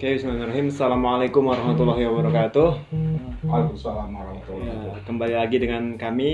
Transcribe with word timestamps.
Oke, 0.00 0.16
Bismillahirrahmanirrahim. 0.16 0.72
Assalamualaikum 0.72 1.42
warahmatullahi 1.44 2.08
wabarakatuh. 2.08 2.68
Waalaikumsalam 3.44 4.08
warahmatullahi 4.08 4.64
Ya, 4.64 4.72
wabarakatuh. 4.72 5.04
kembali 5.04 5.34
lagi 5.36 5.56
dengan 5.60 5.82
kami 5.96 6.28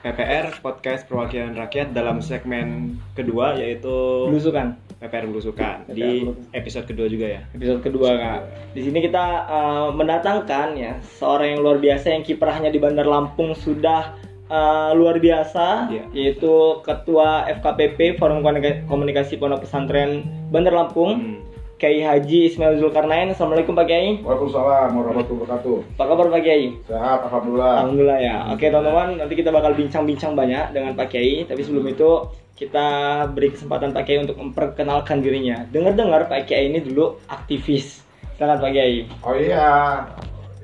PPR 0.00 0.64
Podcast 0.64 1.04
Perwakilan 1.04 1.52
Rakyat 1.52 1.92
dalam 1.92 2.24
segmen 2.24 2.96
kedua 3.12 3.52
yaitu 3.52 3.92
Belusukan 4.32 4.80
PPR 4.96 5.28
Belusukan 5.28 5.84
di 5.92 6.24
episode 6.56 6.88
kedua 6.88 7.04
juga 7.06 7.26
ya. 7.28 7.40
episode 7.52 7.84
kedua 7.84 8.16
kak. 8.16 8.40
Di 8.72 8.80
sini 8.80 9.04
kita 9.04 9.24
uh, 9.44 9.88
mendatangkan 9.92 10.68
ya 10.72 10.96
seorang 11.20 11.52
yang 11.52 11.60
luar 11.60 11.76
biasa 11.76 12.16
yang 12.16 12.24
kiprahnya 12.24 12.72
di 12.72 12.80
Bandar 12.80 13.04
Lampung 13.04 13.52
sudah 13.52 14.16
uh, 14.48 14.96
luar 14.96 15.20
biasa, 15.20 15.92
Iya. 15.92 16.04
yaitu 16.16 16.80
Ketua 16.80 17.44
FKPP 17.60 18.16
Forum 18.16 18.40
Komunika- 18.40 18.88
Komunikasi 18.88 19.36
Pondok 19.36 19.68
Pesantren 19.68 20.24
Bandar 20.48 20.72
Lampung, 20.72 21.12
Hmm. 21.20 21.38
Kiai 21.76 22.00
Haji 22.00 22.48
Ismail 22.48 22.80
Zulkarnain. 22.80 23.28
Assalamualaikum 23.36 23.76
Pak 23.76 23.84
Kiai. 23.84 24.24
Waalaikumsalam 24.24 24.96
warahmatullahi 24.96 25.44
wabarakatuh. 25.44 25.76
Apa 26.00 26.04
kabar 26.08 26.26
Pak 26.32 26.40
Kiai? 26.40 26.72
Sehat, 26.88 27.20
alhamdulillah. 27.28 27.74
Alhamdulillah 27.84 28.16
ya. 28.24 28.36
Oke 28.48 28.72
teman-teman, 28.72 29.20
nanti 29.20 29.34
kita 29.36 29.52
bakal 29.52 29.76
bincang-bincang 29.76 30.32
banyak 30.32 30.72
dengan 30.72 30.96
Pak 30.96 31.12
Kiai. 31.12 31.44
Tapi 31.44 31.60
sebelum 31.60 31.84
itu 31.92 32.32
kita 32.56 32.88
beri 33.28 33.52
kesempatan 33.52 33.92
Pak 33.92 34.08
Kiai 34.08 34.24
untuk 34.24 34.40
memperkenalkan 34.40 35.20
dirinya. 35.20 35.68
Dengar-dengar 35.68 36.32
Pak 36.32 36.48
Kiai 36.48 36.72
ini 36.72 36.80
dulu 36.80 37.20
aktivis. 37.28 38.00
Silakan 38.40 38.56
Pak 38.56 38.72
Kiai. 38.72 39.04
Oh 39.20 39.36
iya, 39.36 40.00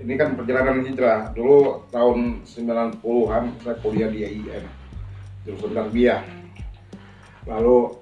ini 0.00 0.16
kan 0.16 0.32
perjalanan 0.32 0.80
hijrah. 0.80 1.28
Dulu 1.36 1.92
tahun 1.92 2.40
90-an 2.40 3.44
saya 3.60 3.76
kuliah 3.84 4.08
di 4.08 4.24
IAIN, 4.24 4.64
jurusan 5.44 5.76
tarbiyah. 5.76 6.24
Lalu 7.44 8.00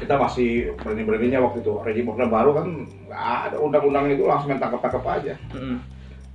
kita 0.00 0.16
masih 0.16 0.72
berani-beraninya 0.80 1.44
waktu 1.44 1.60
itu. 1.60 1.76
Rejim 1.84 2.08
Orde 2.08 2.26
Baru 2.32 2.56
kan 2.56 2.88
nggak 2.88 3.52
ada 3.52 3.56
undang-undang 3.60 4.08
itu 4.08 4.24
langsung 4.24 4.48
main 4.48 4.58
tangkap-tangkap 4.58 5.04
aja. 5.20 5.36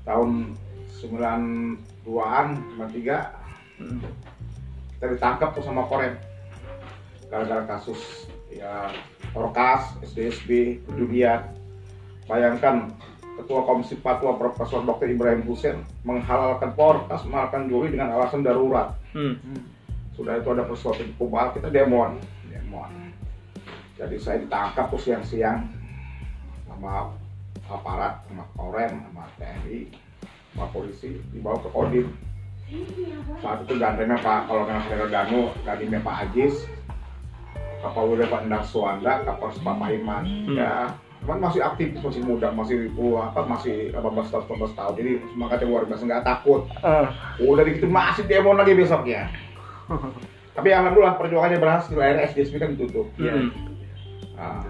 Tahun 0.06 0.54
92-an, 1.02 2.48
93, 2.78 3.82
kita 4.96 5.06
ditangkap 5.18 5.50
tuh 5.58 5.66
sama 5.66 5.90
Korem 5.90 6.14
gara-gara 7.26 7.66
kasus 7.66 8.30
ya 8.54 8.94
Orkas, 9.34 9.98
SDSB, 10.06 10.80
Dunia. 10.88 11.50
Bayangkan 12.26 12.90
Ketua 13.36 13.68
Komisi 13.68 14.00
Fatwa 14.00 14.40
Profesor 14.40 14.82
Dr. 14.88 15.12
Ibrahim 15.12 15.44
Hussein 15.44 15.84
menghalalkan 16.08 16.72
Porkas, 16.74 17.28
menghalalkan 17.28 17.68
juri 17.68 17.92
dengan 17.92 18.16
alasan 18.16 18.42
darurat. 18.42 18.96
Hmm. 19.12 19.36
Sudah 20.16 20.40
itu 20.40 20.48
ada 20.48 20.64
peristiwa 20.64 20.96
kubal, 21.20 21.52
kita 21.52 21.68
demoan, 21.68 22.16
demoan. 22.48 23.12
Jadi 23.96 24.16
saya 24.20 24.44
ditangkap 24.44 24.92
tuh 24.92 25.00
siang-siang 25.00 25.72
sama 26.68 27.16
aparat, 27.72 28.28
sama 28.28 28.44
Korem, 28.60 28.94
sama 29.08 29.24
TNI, 29.40 29.88
sama 30.52 30.68
polisi, 30.76 31.16
dibawa 31.32 31.58
ke 31.64 31.70
Kodim. 31.72 32.08
Saat 33.40 33.64
itu 33.64 33.80
gantengnya 33.80 34.20
Pak 34.20 34.52
Kolonel 34.52 34.84
Ferro 34.90 35.08
Danu, 35.08 35.42
gadimnya 35.64 36.04
Pak 36.04 36.28
Ajis, 36.28 36.68
kapal 37.80 38.18
udah 38.18 38.28
Pak 38.28 38.44
Endang 38.44 38.66
Suwanda, 38.68 39.24
kapal 39.24 39.56
Pak 39.56 39.76
Paiman. 39.80 40.24
Ya, 40.52 40.92
cuman 41.24 41.48
masih 41.48 41.62
aktif, 41.64 41.96
masih 42.04 42.22
muda, 42.26 42.52
masih 42.52 42.92
uh, 43.00 43.32
apa 43.32 43.48
masih 43.48 43.96
18 43.96 44.02
tahun, 44.28 44.44
19 44.60 44.76
tahun. 44.76 44.94
Jadi 45.00 45.12
semangatnya 45.32 45.68
luar 45.72 45.84
biasa, 45.88 46.04
nggak 46.04 46.26
takut. 46.26 46.62
Ah. 46.84 47.16
Udah 47.40 47.64
gitu 47.64 47.88
masih 47.88 48.28
demo 48.28 48.52
lagi 48.52 48.76
besoknya. 48.76 49.32
Tapi 50.58 50.70
alhamdulillah 50.72 51.16
perjuangannya 51.20 51.60
berhasil. 51.60 51.96
Akhirnya 51.96 52.28
SDSB 52.32 52.56
kan 52.60 52.70
ditutup. 52.76 53.08
Hmm. 53.20 53.75
Nah, 54.36 54.62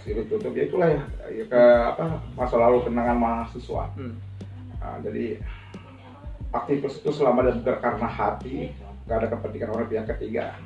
SDSB 0.00 0.24
ditutup 0.24 0.52
ya 0.56 0.64
itulah 0.64 0.88
ya, 0.88 1.02
ya 1.28 1.44
ke 1.44 1.62
apa 1.92 2.24
masa 2.32 2.56
lalu 2.56 2.88
kenangan 2.88 3.20
mahasiswa. 3.20 3.84
Hmm. 3.94 4.16
Nah, 4.80 4.96
jadi 5.04 5.36
aktivis 6.50 7.04
itu 7.04 7.10
selama 7.12 7.44
dan 7.46 7.60
karena 7.62 8.08
hati, 8.08 8.72
nggak 9.04 9.16
ada 9.20 9.28
kepentingan 9.28 9.70
orang 9.76 9.88
pihak 9.92 10.06
ketiga. 10.16 10.56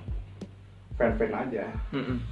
Fan-fan 0.95 1.35
aja. 1.35 1.67
Hmm. 1.91 2.23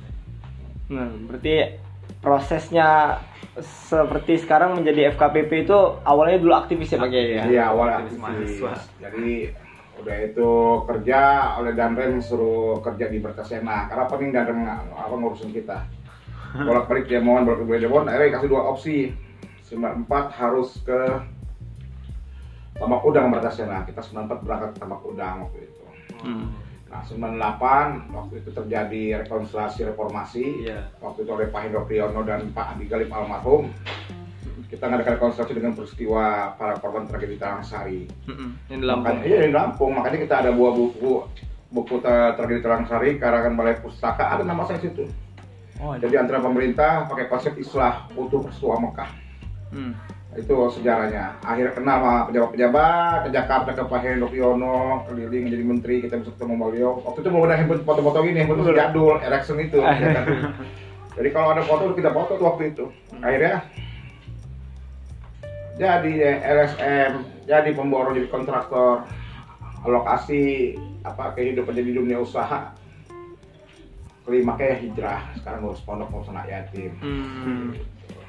Nah, 0.95 1.11
berarti 1.27 1.83
prosesnya 2.23 3.19
seperti 3.59 4.39
sekarang 4.39 4.79
menjadi 4.79 5.11
FKPP 5.19 5.67
itu 5.67 5.79
awalnya 6.07 6.39
dulu 6.39 6.55
aktivis 6.55 6.95
ya 6.95 7.03
Pak 7.03 7.11
ya? 7.11 7.45
Iya 7.51 7.63
awal 7.75 7.87
Aktivis 7.91 8.15
aktivis. 8.15 8.23
mahasiswa. 8.23 8.73
Jadi 9.03 9.31
udah 10.03 10.17
itu 10.25 10.51
kerja 10.89 11.21
oleh 11.61 11.73
Danrem 11.75 12.23
suruh 12.23 12.79
kerja 12.81 13.11
di 13.11 13.19
Berkasena 13.19 13.91
karena 13.91 14.05
pening 14.07 14.31
Danrem 14.31 14.63
apa 14.95 15.15
ngurusin 15.19 15.51
kita. 15.51 15.83
Bolak 16.53 16.85
balik 16.85 17.09
demoan 17.09 17.49
bolak 17.49 17.65
balik 17.65 17.89
demoan, 17.89 18.05
akhirnya 18.09 18.37
kasih 18.37 18.49
dua 18.53 18.63
opsi. 18.69 18.97
94 19.73 20.37
harus 20.37 20.77
ke 20.85 21.01
Tamak 22.77 23.03
Udang 23.09 23.33
Berkasena. 23.33 23.89
Kita 23.89 24.05
94 24.05 24.45
berangkat 24.45 24.71
ke 24.77 24.79
Tamak 24.85 25.01
Udang 25.01 25.49
waktu 25.49 25.59
itu. 25.65 25.83
Hmm. 26.21 26.53
Nah 26.93 27.01
98 27.09 28.13
waktu 28.13 28.35
itu 28.45 28.51
terjadi 28.53 29.03
rekonsiliasi 29.25 29.89
reformasi. 29.89 30.69
Iya. 30.69 30.93
Waktu 31.01 31.25
itu 31.25 31.31
oleh 31.33 31.49
Pak 31.49 31.61
Hendro 31.65 31.89
Priyono 31.89 32.21
dan 32.21 32.53
Pak 32.53 32.77
Andi 32.77 32.85
Galip 32.85 33.09
almarhum. 33.09 33.73
Kita 34.69 34.89
ngadakan 34.89 35.17
rekonsiliasi 35.17 35.53
dengan 35.57 35.73
peristiwa 35.73 36.53
para 36.57 36.77
korban 36.77 37.09
tragedi 37.09 37.41
Tarangsari. 37.41 38.09
Hmm. 38.29 38.61
Ini 38.69 38.77
di 38.77 38.85
Lampung. 38.85 39.09
Makanya, 39.09 39.25
iya 39.25 39.39
di 39.49 39.53
Lampung, 39.57 39.91
makanya 39.97 40.19
kita 40.21 40.35
ada 40.45 40.51
buah 40.53 40.73
buku 40.77 41.13
buku 41.73 41.95
tra- 42.05 42.37
tragedi 42.37 42.61
Tarangsari 42.61 43.17
karangan 43.17 43.57
Balai 43.57 43.81
Pustaka 43.81 44.37
ada 44.37 44.45
nama 44.45 44.69
saya 44.69 44.85
situ. 44.85 45.09
Oh. 45.83 45.99
Jadi 45.99 46.15
antara 46.15 46.39
pemerintah 46.39 47.11
pakai 47.11 47.27
konsep 47.27 47.59
islah 47.59 48.07
utuh 48.15 48.39
peristiwa 48.39 48.79
Mekah. 48.79 49.11
Hmm. 49.75 49.93
Itu 50.39 50.55
sejarahnya. 50.71 51.43
Akhirnya 51.43 51.75
kenal 51.75 51.97
sama 51.99 52.15
pejabat-pejabat 52.31 53.19
ke 53.27 53.29
Jakarta 53.35 53.71
ke 53.75 53.83
Pak 53.91 54.01
Hendro 54.01 54.31
Priyono, 54.31 55.03
keliling 55.11 55.51
jadi 55.51 55.65
menteri, 55.67 55.95
kita 56.07 56.23
bisa 56.23 56.31
ketemu 56.39 56.55
beliau. 56.57 57.03
Waktu 57.03 57.19
itu 57.27 57.29
belum 57.29 57.45
ada 57.51 57.59
handphone 57.59 57.83
foto-foto 57.83 58.19
gini, 58.23 58.39
handphone 58.41 58.63
Betul. 58.63 58.79
jadul, 58.79 59.15
Ericsson 59.21 59.59
itu. 59.59 59.79
ya 59.83 60.09
kan. 60.15 60.25
Jadi 61.19 61.29
kalau 61.35 61.49
ada 61.53 61.63
foto 61.67 61.93
kita 61.93 62.15
foto 62.15 62.39
tuh 62.39 62.47
waktu 62.47 62.63
itu. 62.73 62.85
Akhirnya 63.21 63.67
jadi 65.77 66.13
LSM, 66.47 67.11
jadi 67.45 67.71
pemborong, 67.75 68.15
jadi 68.15 68.29
kontraktor, 68.31 69.03
alokasi 69.83 70.77
apa 71.03 71.35
kehidupan 71.35 71.75
jadi 71.75 71.91
dunia 71.99 72.23
usaha. 72.23 72.73
Kelima 74.23 74.55
kayak 74.55 74.79
hijrah, 74.81 75.21
sekarang 75.35 75.61
ngurus 75.63 75.83
pondok 75.83 76.07
ngurus 76.09 76.31
anak 76.31 76.47
yatim. 76.47 76.95
Hmm. 77.03 77.75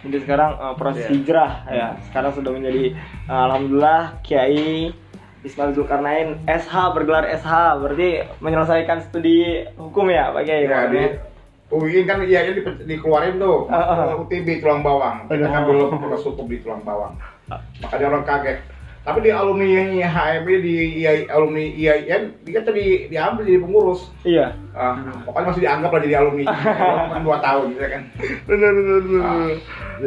Jadi 0.02 0.18
sekarang 0.20 0.58
uh, 0.58 0.74
proses 0.74 1.06
Iya. 1.06 1.12
hijrah 1.14 1.52
ya. 1.66 1.88
Sekarang 2.04 2.32
sudah 2.34 2.52
menjadi 2.52 2.98
uh, 3.26 3.42
alhamdulillah 3.48 4.20
Kiai 4.20 4.90
Ismail 5.44 5.72
Zulkarnain 5.72 6.40
SH 6.44 6.74
bergelar 6.92 7.30
SH 7.30 7.52
berarti 7.78 8.10
menyelesaikan 8.40 9.06
studi 9.06 9.64
hukum 9.76 10.10
ya 10.10 10.32
Pak 10.32 10.44
Kiai. 10.44 10.66
Ya, 10.66 10.88
di 10.88 11.04
UI 11.70 12.04
kan 12.04 12.22
iya 12.22 12.46
di, 12.46 12.60
dikeluarin 12.86 13.38
tuh 13.38 13.66
Ah, 13.66 14.12
ah. 14.12 14.18
UTB 14.18 14.60
tulang 14.60 14.82
bawang. 14.82 15.26
Kita 15.26 15.40
Aduh. 15.40 15.50
ngambil 15.50 15.76
proses 16.00 16.26
hukum 16.26 16.46
di 16.46 16.58
tulang 16.60 16.82
bawang. 16.82 17.14
Makanya 17.80 18.06
orang 18.10 18.24
kaget. 18.24 18.58
Tapi 19.04 19.20
di 19.20 19.32
alumni 19.36 20.00
HMB 20.00 20.48
di 20.64 21.04
II, 21.04 21.28
alumni 21.28 21.60
IAIN 21.60 22.40
dia 22.48 22.64
tadi 22.64 23.12
diambil 23.12 23.44
jadi 23.44 23.60
pengurus. 23.60 24.08
Iya. 24.24 24.56
Ah, 24.72 24.96
pokoknya 25.28 25.48
masih 25.52 25.64
dianggap 25.68 25.92
lah 25.92 26.02
jadi 26.08 26.16
alumni. 26.24 26.46
Kan 27.12 27.22
dua 27.28 27.38
tahun 27.44 27.76
gitu 27.76 27.84
kan. 27.84 28.04
Benar 28.48 28.72
benar 28.72 28.98
benar. 29.04 29.24
Ah. 29.28 29.48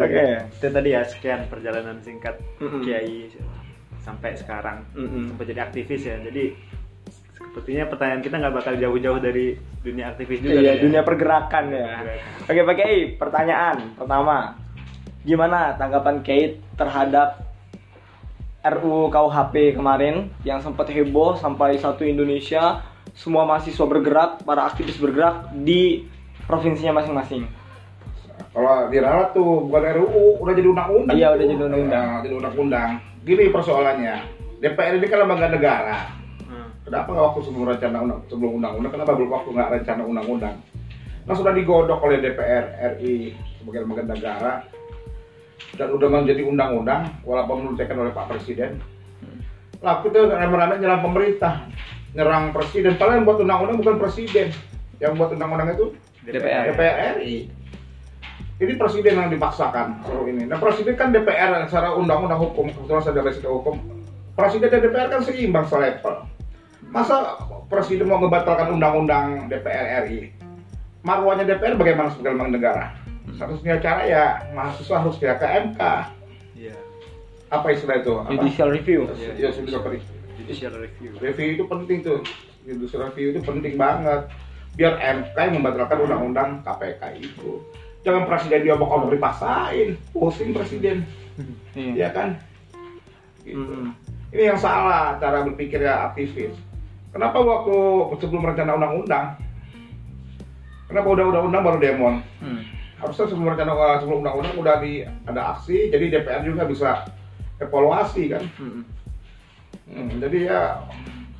Oke. 0.00 0.24
Itu 0.48 0.66
tadi 0.72 0.88
ya 0.96 1.02
sekian 1.04 1.40
perjalanan 1.52 2.00
singkat 2.00 2.40
Mm-mm. 2.56 2.80
Kiai 2.80 3.28
sampai 4.00 4.32
sekarang 4.32 4.88
Mm-mm. 4.96 5.28
sampai 5.28 5.44
jadi 5.44 5.60
aktivis 5.68 6.02
ya. 6.08 6.16
Jadi 6.24 6.56
sepertinya 7.36 7.84
pertanyaan 7.92 8.24
kita 8.24 8.40
nggak 8.40 8.56
bakal 8.64 8.74
jauh-jauh 8.80 9.20
dari 9.20 9.60
dunia 9.84 10.16
aktivis 10.16 10.41
juga. 10.41 10.56
Iya, 10.56 10.72
kan 10.72 10.72
ya? 10.72 10.82
dunia 10.88 11.03
pergerakan 11.04 11.65
ya. 11.68 11.88
Pergerakan. 12.00 12.48
Oke, 12.48 12.60
Pak 12.65 12.74
Kiai, 12.80 12.98
pertanyaan 13.21 13.76
pertama. 13.92 14.36
Gimana 15.21 15.76
tanggapan 15.76 16.24
Kiai 16.24 16.56
terhadap 16.80 17.46
RUU 18.74 19.13
KUHP 19.13 19.78
kemarin 19.78 20.34
yang 20.42 20.59
sempat 20.59 20.91
heboh 20.91 21.39
sampai 21.39 21.78
satu 21.78 22.03
Indonesia 22.03 22.83
semua 23.16 23.48
mahasiswa 23.48 23.86
bergerak, 23.89 24.45
para 24.45 24.66
aktivis 24.68 25.01
bergerak 25.01 25.54
di 25.54 26.04
provinsinya 26.45 27.01
masing-masing. 27.01 27.48
Kalau 28.53 28.89
di 28.89 28.98
ralat 29.01 29.33
tuh 29.33 29.68
bukan 29.68 29.83
RUU, 30.01 30.41
udah 30.41 30.54
jadi 30.57 30.68
undang-undang. 30.68 31.16
Iya, 31.16 31.28
tuh. 31.28 31.34
udah 31.36 31.47
jadi 31.47 31.63
undang-undang. 31.65 32.07
Nah, 32.09 32.18
jadi 32.24 32.34
undang-undang. 32.36 32.91
Gini 33.24 33.45
persoalannya. 33.53 34.16
DPR 34.60 34.95
ini 34.97 35.07
kan 35.12 35.19
lembaga 35.24 35.47
negara. 35.53 35.97
Hmm. 36.48 36.69
Kenapa 36.84 37.09
nggak 37.12 37.27
waktu 37.33 37.41
sebelum 37.45 37.66
rencana 37.69 37.97
undang 38.01 38.21
sebelum 38.33 38.53
undang-undang? 38.60 38.92
Kenapa 38.97 39.12
belum 39.12 39.30
waktu 39.33 39.48
nggak 39.53 39.71
rencana 39.80 40.03
undang-undang? 40.09 40.57
Nah 41.27 41.34
sudah 41.34 41.53
digodok 41.53 42.01
oleh 42.07 42.19
DPR 42.22 42.65
RI 42.97 43.34
sebagai 43.60 43.83
lembaga 43.84 44.03
negara 44.09 44.53
dan 45.76 45.88
udah 45.92 46.08
menjadi 46.08 46.42
undang-undang 46.47 47.12
walaupun 47.22 47.64
menunjukkan 47.64 47.97
oleh 47.97 48.12
Pak 48.12 48.26
Presiden. 48.32 48.80
Lalu 49.84 50.08
itu 50.08 50.20
rame-rame 50.32 50.74
nyerang 50.80 51.03
pemerintah, 51.04 51.68
nyerang 52.16 52.44
presiden. 52.56 52.97
Padahal 52.97 53.20
yang 53.20 53.26
buat 53.28 53.38
undang-undang 53.44 53.76
bukan 53.84 53.97
presiden, 54.00 54.48
yang 54.98 55.12
buat 55.20 55.36
undang-undang 55.36 55.76
itu 55.76 55.86
DPR. 56.24 56.72
DPR 56.72 57.20
RI. 57.20 57.53
ini 58.56 58.72
presiden 58.80 59.20
yang 59.20 59.28
dipaksakan 59.28 60.00
suruh 60.08 60.24
ini. 60.32 60.48
Nah 60.48 60.56
presiden 60.56 60.97
kan 60.97 61.12
DPR 61.12 61.68
secara 61.68 61.92
undang-undang 61.92 62.41
hukum, 62.41 62.72
kebetulan 62.72 63.04
saya 63.04 63.20
dari 63.20 63.36
sisi 63.36 63.44
hukum, 63.44 63.76
presiden 64.32 64.72
dan 64.72 64.80
DPR 64.80 65.09
kan 65.12 65.20
seimbang 65.20 65.68
selevel. 65.68 66.24
Masa 66.88 67.36
presiden 67.68 68.09
mau 68.09 68.16
membatalkan 68.16 68.72
undang-undang 68.72 69.52
DPR 69.52 70.09
RI? 70.09 70.32
Marwahnya 71.04 71.44
DPR 71.44 71.76
bagaimana 71.76 72.09
sebagai 72.09 72.32
lembaga 72.32 72.50
negara? 72.56 72.84
Satu-satunya 73.34 73.76
cara 73.82 74.02
ya 74.06 74.24
mahasiswa 74.54 74.96
harus 75.02 75.18
ke 75.18 75.26
MK. 75.34 75.80
Iya. 76.54 76.76
Apa 77.50 77.66
istilah 77.74 77.98
itu? 77.98 78.12
Apa? 78.22 78.30
Judicial 78.30 78.68
review. 78.70 79.00
Ya, 79.18 79.50
judicial 79.50 79.82
review. 79.82 80.14
Judicial 80.38 80.74
review. 80.78 81.10
Review 81.18 81.48
itu 81.58 81.64
penting 81.66 81.98
tuh. 82.06 82.20
Judicial 82.62 83.10
review 83.10 83.26
itu 83.34 83.40
penting 83.42 83.74
banget. 83.74 84.30
Biar 84.78 84.94
MK 85.00 85.36
yang 85.36 85.54
membatalkan 85.58 85.98
undang-undang 86.06 86.50
KPK 86.62 87.02
itu. 87.18 87.64
Jangan 88.06 88.22
presiden 88.30 88.62
dia 88.62 88.78
bakal 88.78 89.10
dipaksain, 89.10 89.98
pusing 90.14 90.54
presiden, 90.54 91.02
Iya. 91.74 92.06
ya 92.06 92.08
kan? 92.14 92.28
Gitu. 93.42 93.58
Mm-mm. 93.58 93.90
Ini 94.30 94.54
yang 94.54 94.58
salah 94.62 95.18
cara 95.18 95.42
berpikir 95.42 95.82
ya 95.82 96.06
aktivis. 96.10 96.54
Kenapa 97.10 97.42
waktu 97.42 97.74
sebelum 98.22 98.46
rencana 98.46 98.78
undang-undang? 98.78 99.34
Kenapa 100.86 101.08
udah 101.08 101.24
undang-undang 101.34 101.62
baru 101.66 101.78
demon? 101.82 102.14
Hmm. 102.38 102.62
Harusnya 102.97 103.28
sebelum 103.28 103.53
rencana 103.53 104.01
sebelum 104.01 104.25
undang-undang 104.25 104.57
udah 104.57 104.77
di 104.81 105.04
ada 105.04 105.43
aksi, 105.57 105.93
jadi 105.93 106.21
DPR 106.21 106.43
juga 106.48 106.65
bisa 106.65 107.04
evaluasi 107.60 108.33
kan. 108.33 108.45
Mm-mm. 108.57 108.84
Hmm, 109.87 110.19
jadi 110.19 110.39
ya, 110.51 110.60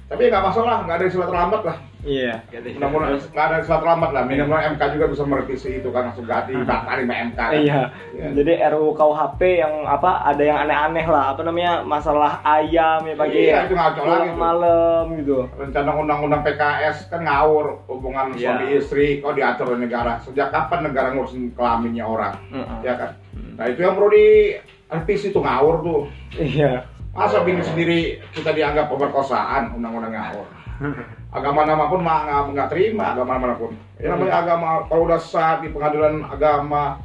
tapi 0.07 0.31
nggak 0.31 0.45
masalah, 0.45 0.87
nggak 0.87 0.97
ada 1.03 1.07
istilah 1.09 1.29
terlambat 1.33 1.63
lah. 1.67 1.77
Iya. 2.07 2.35
Mudah-mudahan 2.79 3.19
nggak 3.19 3.45
ada 3.45 3.57
istilah 3.59 3.81
terlambat 3.83 4.11
lah. 4.15 4.23
Minimal 4.23 4.59
MK 4.79 4.83
juga 4.95 5.07
bisa 5.11 5.23
merevisi 5.27 5.71
itu 5.77 5.89
kan 5.91 6.09
langsung 6.09 6.23
ganti 6.23 6.55
batalin 6.55 7.03
sama 7.05 7.15
MK. 7.27 7.35
kan. 7.37 7.51
Iya. 7.53 7.81
Iya. 8.15 8.27
Jadi 8.33 8.53
RUU 8.71 8.91
KUHP 8.95 9.41
yang 9.59 9.75
apa 9.83 10.23
ada 10.23 10.39
yang 10.41 10.59
aneh-aneh 10.63 11.03
lah, 11.05 11.35
apa 11.35 11.43
namanya 11.43 11.83
masalah 11.83 12.39
ayam 12.41 13.03
ya 13.03 13.15
pagi 13.15 13.37
Iya, 13.37 13.51
ya. 13.51 13.59
itu 13.67 13.75
ngaco 13.75 14.01
lagi 14.07 14.31
malam 14.33 15.05
gitu. 15.19 15.39
Rencana 15.53 15.91
undang-undang 15.93 16.41
PKS 16.41 17.11
kan 17.11 17.21
ngawur 17.21 17.83
hubungan 17.87 18.31
Iya. 18.33 18.55
suami 18.55 18.65
istri 18.73 19.07
kok 19.19 19.35
diatur 19.35 19.75
oleh 19.75 19.83
negara. 19.83 20.23
Sejak 20.23 20.49
kapan 20.49 20.87
negara 20.87 21.11
ngurusin 21.11 21.51
kelaminnya 21.53 22.07
orang? 22.07 22.39
Mm-mm. 22.49 22.87
Ya 22.87 22.95
kan. 22.95 23.11
Nah 23.59 23.67
itu 23.67 23.83
yang 23.83 23.99
perlu 23.99 24.15
direvisi 24.15 25.35
tuh 25.35 25.43
ngawur 25.43 25.83
tuh. 25.83 26.01
Iya. 26.39 26.87
Masa 27.11 27.41
bini 27.43 27.65
sendiri 27.65 27.99
kita 28.31 28.53
dianggap 28.53 28.87
pemerkosaan 28.87 29.75
undang-undang 29.75 30.15
ngawur. 30.15 30.47
Agama 31.37 31.69
nama 31.69 31.85
pun 31.93 32.01
nggak 32.01 32.57
nggak 32.57 32.69
terima 32.73 33.13
agama 33.13 33.37
mana 33.37 33.55
pun. 33.61 33.77
Ya 34.01 34.17
namanya 34.17 34.41
agama 34.41 34.89
kalau 34.89 35.05
udah 35.05 35.21
sah 35.21 35.61
di 35.61 35.69
pengadilan 35.69 36.25
agama 36.25 36.97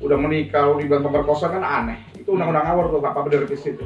udah 0.00 0.16
menikah 0.16 0.72
udah 0.72 0.80
dibilang 0.80 1.04
pemerkosa 1.04 1.52
kan 1.52 1.60
aneh. 1.60 2.00
Itu 2.16 2.32
undang-undang 2.32 2.64
ngawur 2.64 2.96
tuh 2.96 3.00
apa 3.04 3.20
bener 3.28 3.44
revisi 3.44 3.76
itu. 3.76 3.84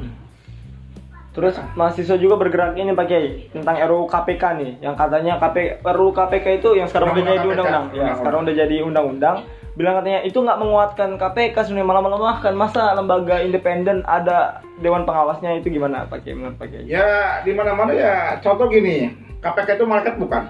Terus 1.29 1.59
mahasiswa 1.77 2.17
juga 2.17 2.39
bergerak 2.39 2.79
ini 2.79 2.95
Pak 2.95 3.05
Kiai 3.05 3.53
tentang 3.53 3.77
RUU 3.77 4.09
KPK 4.09 4.43
nih, 4.59 4.71
yang 4.81 4.97
katanya 4.97 5.37
KP, 5.37 5.77
RUU 5.85 6.11
KPK 6.11 6.47
itu 6.57 6.69
yang 6.73 6.89
sekarang 6.89 7.13
udah 7.13 7.23
jadi 7.23 7.47
Undang-undang 7.47 7.85
ya 7.93 8.11
sekarang 8.17 8.39
udah 8.47 8.55
jadi 8.55 8.75
undang-undang. 8.81 9.35
Bilang 9.77 10.01
katanya 10.01 10.19
itu 10.27 10.35
nggak 10.35 10.59
menguatkan 10.59 11.09
KPK 11.15 11.55
sebenarnya 11.69 11.87
malah 11.87 12.03
melemahkan. 12.03 12.51
Masa 12.57 12.91
lembaga 12.97 13.39
independen 13.39 14.03
ada 14.09 14.59
dewan 14.81 15.05
pengawasnya 15.07 15.59
itu 15.61 15.69
gimana 15.71 16.09
Pak 16.09 16.25
Kiai 16.25 16.35
menurut 16.35 16.57
Pak 16.57 16.67
Kiai? 16.67 16.89
Ya 16.89 17.39
di 17.45 17.51
mana-mana 17.53 17.93
ya 17.93 18.41
contoh 18.41 18.67
gini, 18.67 19.13
KPK 19.39 19.69
itu 19.73 19.85
malaikat 19.85 20.15
bukan. 20.15 20.43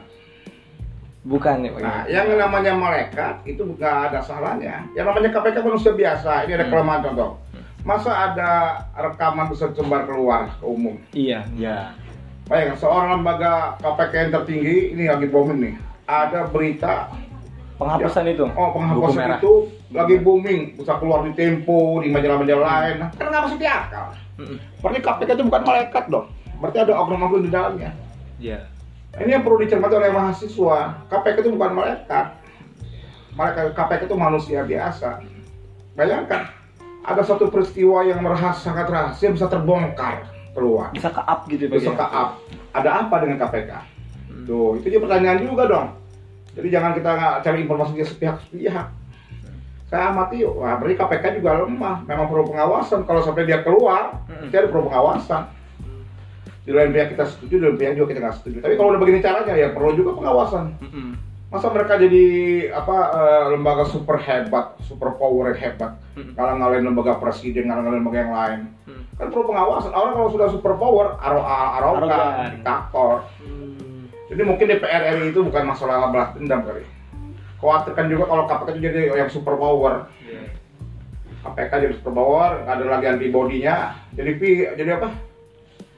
Bukan 1.21 1.55
ya 1.61 1.69
Pak. 1.69 1.81
Nah, 1.83 2.01
yang 2.07 2.25
namanya 2.31 2.73
malaikat 2.73 3.43
itu 3.43 3.61
nggak 3.61 3.95
ada 4.09 4.19
salahnya. 4.19 4.87
Yang 4.91 5.05
namanya 5.05 5.29
KPK 5.31 5.57
manusia 5.61 5.91
biasa. 5.91 6.31
Ini 6.43 6.53
ada 6.53 6.65
Hmm. 6.65 6.73
kelemahan 6.73 7.01
contoh. 7.03 7.31
Masa 7.79 8.11
ada 8.11 8.51
rekaman 8.93 9.47
bisa 9.47 9.69
sebar 9.69 10.03
keluar 10.03 10.51
ke 10.53 10.65
umum? 10.65 10.95
Iya. 11.11 11.43
Iya. 11.53 11.93
Bayangkan 12.45 12.77
seorang 12.77 13.09
lembaga 13.13 13.77
KPK 13.77 14.13
yang 14.17 14.31
tertinggi 14.33 14.75
ini 14.91 15.03
lagi 15.05 15.27
booming 15.27 15.59
nih. 15.61 15.75
Ada 16.03 16.49
berita 16.49 17.13
Penghapusan 17.77 18.27
itu. 18.27 18.43
oh 18.43 18.51
Buku 18.51 18.75
penghapusan 18.75 19.15
merah. 19.15 19.39
itu 19.39 19.53
lagi 19.89 20.15
booming, 20.19 20.75
bisa 20.75 20.99
keluar 20.99 21.23
di 21.23 21.31
Tempo, 21.31 22.03
di 22.03 22.11
majalah-majalah 22.11 22.65
lain. 22.65 22.95
Nah, 22.99 23.09
kan 23.15 23.25
nggak 23.29 23.43
masuk 23.45 23.55
di 23.55 23.67
akal. 23.67 24.05
Mm-mm. 24.35 24.57
Berarti 24.81 24.99
KPK 24.99 25.29
itu 25.31 25.43
bukan 25.47 25.61
malaikat 25.63 26.03
dong. 26.07 26.27
Berarti 26.59 26.77
ada 26.81 26.93
oknum-oknum 26.97 27.41
di 27.41 27.49
dalamnya. 27.49 27.91
Iya. 28.35 28.59
Ini 29.19 29.29
yang 29.35 29.43
perlu 29.43 29.59
dicermati 29.59 29.93
oleh 29.99 30.11
mahasiswa. 30.15 30.79
KPK 31.11 31.37
itu 31.43 31.51
bukan 31.51 31.71
malaikat. 31.75 32.25
Malaikat 33.35 33.75
KPK 33.75 34.01
itu 34.07 34.15
manusia 34.15 34.63
biasa. 34.63 35.19
Bayangkan, 35.99 36.47
ada 37.03 37.21
satu 37.27 37.51
peristiwa 37.51 38.07
yang 38.07 38.23
merahas 38.23 38.63
sangat 38.63 38.87
rahasia 38.87 39.27
bisa 39.35 39.51
terbongkar 39.51 40.23
keluar. 40.55 40.95
Bisa 40.95 41.11
ke 41.11 41.19
up 41.19 41.43
gitu 41.51 41.67
ya 41.67 41.69
Bisa 41.71 41.91
Kiai. 41.91 41.99
ke 41.99 42.07
up. 42.07 42.29
Ada 42.71 42.89
apa 43.05 43.15
dengan 43.19 43.37
KPK? 43.43 43.71
Tuh, 44.47 44.79
itu 44.79 44.87
juga 44.87 45.11
pertanyaan 45.11 45.39
juga 45.43 45.63
dong. 45.67 45.87
Jadi 46.55 46.67
jangan 46.71 46.91
kita 46.95 47.11
cari 47.43 47.57
informasi 47.67 47.91
dia 47.99 48.07
sepihak-sepihak. 48.07 48.87
Saya 49.89 50.13
amati, 50.13 50.45
wah 50.45 50.79
berarti 50.79 50.95
KPK 50.95 51.43
juga 51.43 51.59
lemah. 51.59 52.07
Memang 52.07 52.29
perlu 52.31 52.47
pengawasan. 52.47 53.03
Kalau 53.03 53.19
sampai 53.19 53.43
dia 53.49 53.65
keluar, 53.65 54.15
Mm-mm. 54.31 54.47
dia 54.47 54.63
perlu 54.69 54.87
pengawasan. 54.87 55.49
Di 56.69 56.77
lain 56.77 56.93
pihak 56.93 57.17
kita 57.17 57.25
setuju, 57.25 57.57
di 57.57 57.63
lain 57.65 57.77
pihak 57.81 57.97
juga 57.97 58.13
kita 58.13 58.19
nggak 58.21 58.35
setuju. 58.37 58.57
Tapi 58.61 58.77
kalau 58.77 58.93
udah 58.93 59.01
begini 59.01 59.25
caranya, 59.25 59.53
ya 59.57 59.73
perlu 59.73 59.97
juga 59.97 60.21
pengawasan. 60.21 60.77
Mm-mm. 60.85 61.17
Masa 61.49 61.73
mereka 61.73 61.97
jadi 61.97 62.25
apa 62.69 62.97
eh, 63.09 63.43
lembaga 63.57 63.89
super 63.89 64.21
hebat, 64.21 64.77
super 64.85 65.17
power 65.17 65.49
yang 65.49 65.57
hebat, 65.57 65.97
Mm-mm. 66.13 66.37
ngalah 66.37 66.61
ngalahin 66.61 66.85
lembaga 66.85 67.17
presiden, 67.17 67.65
ngalah 67.65 67.89
ngalahin 67.89 68.05
lembaga 68.05 68.19
yang 68.21 68.33
lain. 68.37 68.59
Mm. 68.85 69.01
Kan 69.17 69.27
perlu 69.33 69.49
pengawasan. 69.49 69.97
Orang 69.97 70.13
kalau 70.13 70.29
sudah 70.29 70.47
super 70.53 70.77
power, 70.77 71.17
aro 71.17 71.41
arogan, 71.41 72.05
Arogan. 72.05 72.53
diktator. 72.53 73.25
Hmm. 73.41 74.05
Jadi 74.29 74.41
mungkin 74.45 74.65
DPR 74.69 75.01
RI 75.17 75.33
itu 75.33 75.41
bukan 75.41 75.63
masalah 75.65 76.13
balas 76.13 76.37
dendam 76.37 76.61
kali. 76.61 76.85
Khawatirkan 77.57 78.13
juga 78.13 78.29
kalau 78.29 78.45
KPK 78.45 78.69
itu 78.69 78.79
jadi 78.85 78.99
yang 79.17 79.27
super 79.33 79.57
power. 79.57 80.05
Iya. 80.21 80.53
KPK 81.43 81.71
jadi 81.81 81.93
super 81.97 82.13
power, 82.13 82.61
nggak 82.61 82.75
ada 82.77 82.85
lagi 82.85 83.05
antibodinya. 83.09 83.97
Jadi 84.13 84.31
pi, 84.37 84.49
jadi 84.77 85.01
apa? 85.01 85.28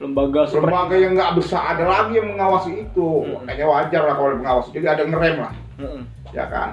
Lembaga 0.02 0.40
super 0.44 0.66
Lembaga 0.66 0.96
yang 0.98 1.14
nggak 1.14 1.32
bisa 1.38 1.56
ada 1.56 1.84
lagi 1.86 2.18
yang 2.18 2.34
mengawasi 2.34 2.70
itu. 2.82 3.08
Mm-mm. 3.22 3.46
Kayaknya 3.46 3.66
wajar 3.66 4.02
lah 4.02 4.14
kalau 4.18 4.28
ada 4.28 4.38
pengawas. 4.42 4.66
Jadi 4.74 4.86
ada 4.88 5.02
ngerem 5.06 5.36
lah, 5.38 5.52
Mm-mm. 5.78 6.02
ya 6.34 6.44
kan? 6.50 6.70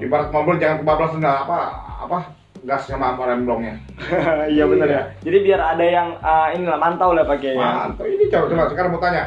Ibarat 0.00 0.28
mobil 0.28 0.56
jangan 0.56 0.76
kebablasan 0.80 1.20
nggak 1.20 1.38
apa 1.44 1.58
apa 1.98 2.18
gasnya 2.58 2.96
sama 2.96 3.22
rem 3.22 3.44
blongnya. 3.44 3.74
Iya 4.52 4.64
benar 4.66 4.88
Iya. 4.88 4.96
ya. 4.96 5.02
Jadi 5.22 5.36
biar 5.42 5.60
ada 5.62 5.84
yang 5.84 6.08
uh, 6.18 6.48
inilah 6.50 6.76
mantau 6.76 7.12
lah 7.12 7.24
Pak 7.24 7.38
Kiai. 7.38 7.54
ya. 7.54 7.92
Mantap. 7.92 8.04
Ini 8.04 8.24
coba 8.28 8.44
coba 8.48 8.64
sekarang 8.68 8.90
mau 8.90 9.00
tanya. 9.00 9.24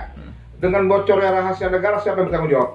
Dengan 0.58 0.86
bocornya 0.86 1.32
rahasia 1.32 1.70
negara 1.70 1.98
siapa 1.98 2.18
yang 2.18 2.28
bertanggung 2.30 2.52
jawab? 2.52 2.70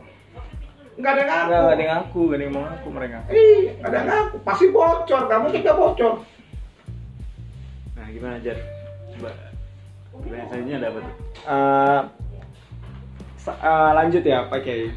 Nggak 0.96 1.12
ada 1.12 1.22
Enggak, 1.22 1.36
ngaku. 1.36 1.50
enggak 1.52 1.74
ada 1.76 1.84
ngaku, 1.86 2.18
enggak 2.18 2.34
ada 2.34 2.42
yang 2.42 2.54
mau 2.54 2.62
ngaku 2.64 2.88
mereka. 2.90 3.16
Ih, 3.28 3.62
nggak 3.78 3.90
ada 3.90 3.98
ngaku. 4.02 4.36
Pasti 4.42 4.64
bocor. 4.70 5.22
Kamu 5.28 5.46
juga 5.52 5.72
bocor. 5.72 6.12
Nah, 7.94 8.06
gimana 8.08 8.36
Jar? 8.40 8.58
Coba. 9.12 9.30
Pertanyaan 10.18 10.48
selanjutnya 10.48 10.76
ada 10.76 10.86
apa 10.86 10.98
tuh? 10.98 11.14
Sa- 13.38 13.58
eh, 13.58 13.90
lanjut 13.94 14.22
ya 14.22 14.38
Pak 14.44 14.60
Kiai. 14.60 14.90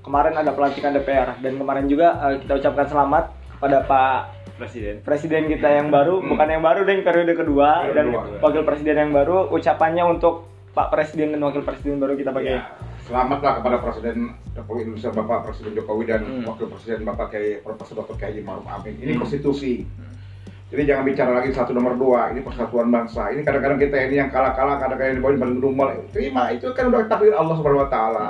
Kemarin 0.00 0.34
ada 0.36 0.50
pelantikan 0.52 0.94
DPR 0.94 1.34
dan 1.36 1.52
kemarin 1.54 1.84
juga 1.84 2.08
eh, 2.24 2.38
kita 2.40 2.52
ucapkan 2.56 2.86
selamat 2.86 3.24
kepada 3.52 3.78
Pak 3.82 4.18
Presiden. 4.56 4.94
Presiden 5.02 5.46
kita 5.46 5.68
yang 5.68 5.88
baru, 5.90 6.18
Hmm. 6.18 6.30
bukan 6.30 6.48
yang 6.48 6.62
baru 6.62 6.80
deh 6.82 7.02
periode 7.02 7.32
kedua 7.34 7.82
Periode 7.82 7.92
dan 7.92 8.06
kedua. 8.08 8.40
Wakil 8.40 8.62
Presiden 8.64 8.96
yang 8.96 9.12
baru. 9.12 9.50
Ucapannya 9.50 10.04
untuk 10.06 10.46
Pak 10.70 10.88
Presiden 10.88 11.32
dan 11.32 11.40
Wakil 11.42 11.60
Presiden 11.60 11.98
baru 11.98 12.14
kita 12.14 12.30
Pak 12.30 12.40
Kiai. 12.40 12.54
Ya, 12.54 12.62
selamatlah 13.02 13.52
kepada 13.58 13.76
Presiden 13.80 14.16
Republik 14.54 14.84
Indonesia 14.86 15.10
Bapak 15.10 15.38
Presiden 15.44 15.72
Jokowi 15.74 16.04
dan 16.06 16.20
Hmm. 16.22 16.44
Wakil 16.46 16.66
Presiden 16.68 17.00
Bapak 17.02 17.26
Kiai 17.28 17.58
Profesor 17.58 17.94
Dr. 17.98 18.16
Kiai 18.16 18.40
Maruf 18.40 18.64
Amin. 18.64 18.94
Ini 18.94 19.12
Hmm. 19.12 19.20
konstitusi. 19.20 19.84
Jadi 20.66 20.82
jangan 20.82 21.04
bicara 21.06 21.30
lagi 21.30 21.54
satu 21.54 21.70
nomor 21.70 21.94
dua. 21.94 22.34
Ini 22.34 22.42
persatuan 22.42 22.90
bangsa. 22.90 23.30
Ini 23.30 23.46
kadang-kadang 23.46 23.78
kita 23.78 23.96
ini 24.10 24.18
yang 24.18 24.34
kalah-kalah, 24.34 24.82
kadang-kadang 24.82 25.14
yang 25.14 25.22
bawah 25.22 25.38
paling 25.38 25.56
gedumbal. 25.62 25.88
Terima 26.10 26.50
itu 26.50 26.66
kan 26.74 26.90
udah 26.90 27.06
takdir 27.06 27.38
Allah 27.38 27.54
Subhanahu 27.54 27.86
Wa 27.86 27.90
Taala. 27.90 28.28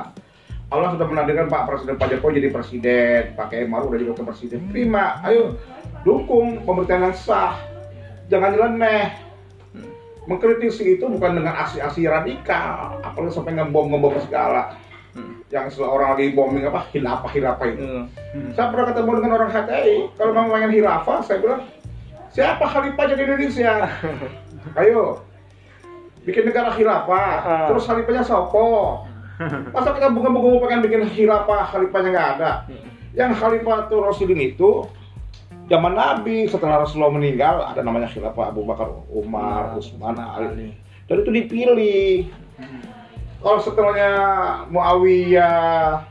Allah 0.67 0.99
sudah 0.99 1.07
menakdirkan 1.07 1.47
Pak 1.47 1.63
Presiden 1.71 1.95
Pak 1.95 2.09
Jokowi 2.11 2.43
jadi 2.43 2.51
presiden, 2.51 3.23
Pak 3.39 3.55
Kiai 3.55 3.71
Maruf 3.71 3.87
udah 3.87 4.03
jadi 4.03 4.11
wakil 4.11 4.27
presiden. 4.27 4.67
Terima, 4.75 5.23
ayo 5.23 5.55
dukung 6.03 6.67
pemerintahan 6.67 7.07
yang 7.07 7.15
sah. 7.15 7.55
Jangan 8.27 8.59
nyeleneh. 8.59 9.15
Mengkritisi 10.27 10.99
itu 10.99 11.07
bukan 11.07 11.39
dengan 11.39 11.55
aksi-aksi 11.55 12.03
radikal, 12.11 12.99
apalagi 12.99 13.31
sampai 13.31 13.55
ngebom 13.63 13.95
ngebom 13.95 14.19
segala. 14.27 14.75
Yang 15.55 15.79
seorang 15.79 16.19
lagi 16.19 16.35
bombing 16.35 16.67
apa 16.67 16.83
hilafah 16.91 17.31
hilafah 17.31 17.67
itu. 17.71 17.79
Hmm. 17.87 18.51
Saya 18.59 18.75
pernah 18.75 18.91
ketemu 18.91 19.11
dengan 19.23 19.33
orang 19.39 19.51
HTI, 19.55 19.97
kalau 20.19 20.33
mau 20.35 20.51
pengen 20.51 20.75
hilafah, 20.75 21.23
saya 21.23 21.39
bilang, 21.39 21.63
siapa 22.37 22.65
khalifah 22.69 23.05
jadi 23.09 23.23
Indonesia? 23.25 23.73
Ayo, 24.81 25.25
bikin 26.23 26.45
negara 26.45 26.69
khilafah, 26.69 27.31
Ah. 27.41 27.67
terus 27.73 27.89
khalifahnya 27.89 28.21
sopo? 28.21 29.01
Masa 29.73 29.97
kita 29.97 30.13
bunga-bunga 30.13 30.69
pengen 30.69 30.81
bikin 30.85 31.03
khilafah, 31.09 31.73
khalifahnya 31.73 32.11
nggak 32.13 32.29
ada? 32.37 32.51
Yang 33.17 33.41
khalifah 33.41 33.89
tuh 33.89 34.05
Rasulullah 34.05 34.45
itu 34.45 34.71
zaman 35.67 35.97
Nabi 35.97 36.45
setelah 36.45 36.85
Rasulullah 36.85 37.11
meninggal 37.11 37.65
ada 37.65 37.81
namanya 37.81 38.13
khilafah 38.13 38.53
Abu 38.53 38.69
Bakar, 38.69 38.93
Umar, 39.09 39.73
Hmm. 39.73 39.81
Utsman, 39.81 40.17
Ali. 40.21 40.77
Dan 41.09 41.25
itu 41.25 41.31
dipilih. 41.33 42.29
Kalau 43.41 43.63
setelahnya 43.63 44.11
Muawiyah, 44.69 46.03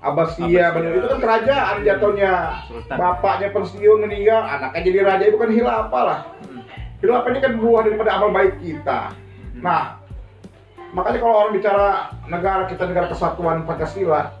Abbasiyah. 0.00 0.72
Bani 0.72 0.96
itu 0.96 1.08
kan 1.08 1.20
kerajaan 1.20 1.76
jatuhnya. 1.84 2.32
Sultan. 2.64 2.96
Bapaknya 2.96 3.48
pensiun 3.52 3.98
meninggal, 4.00 4.40
anaknya 4.40 4.80
jadi 4.80 4.98
raja 5.04 5.24
itu 5.28 5.36
kan 5.36 5.50
khilafah 5.52 6.02
lah. 6.04 6.20
Khilafah 7.04 7.28
ini 7.32 7.40
kan 7.44 7.52
buah 7.60 7.80
daripada 7.84 8.10
amal 8.16 8.30
baik 8.32 8.54
kita. 8.64 9.12
Nah, 9.60 10.00
makanya 10.96 11.18
kalau 11.20 11.34
orang 11.44 11.52
bicara 11.52 12.16
negara 12.32 12.64
kita 12.64 12.88
negara 12.88 13.06
kesatuan 13.12 13.68
Pancasila, 13.68 14.32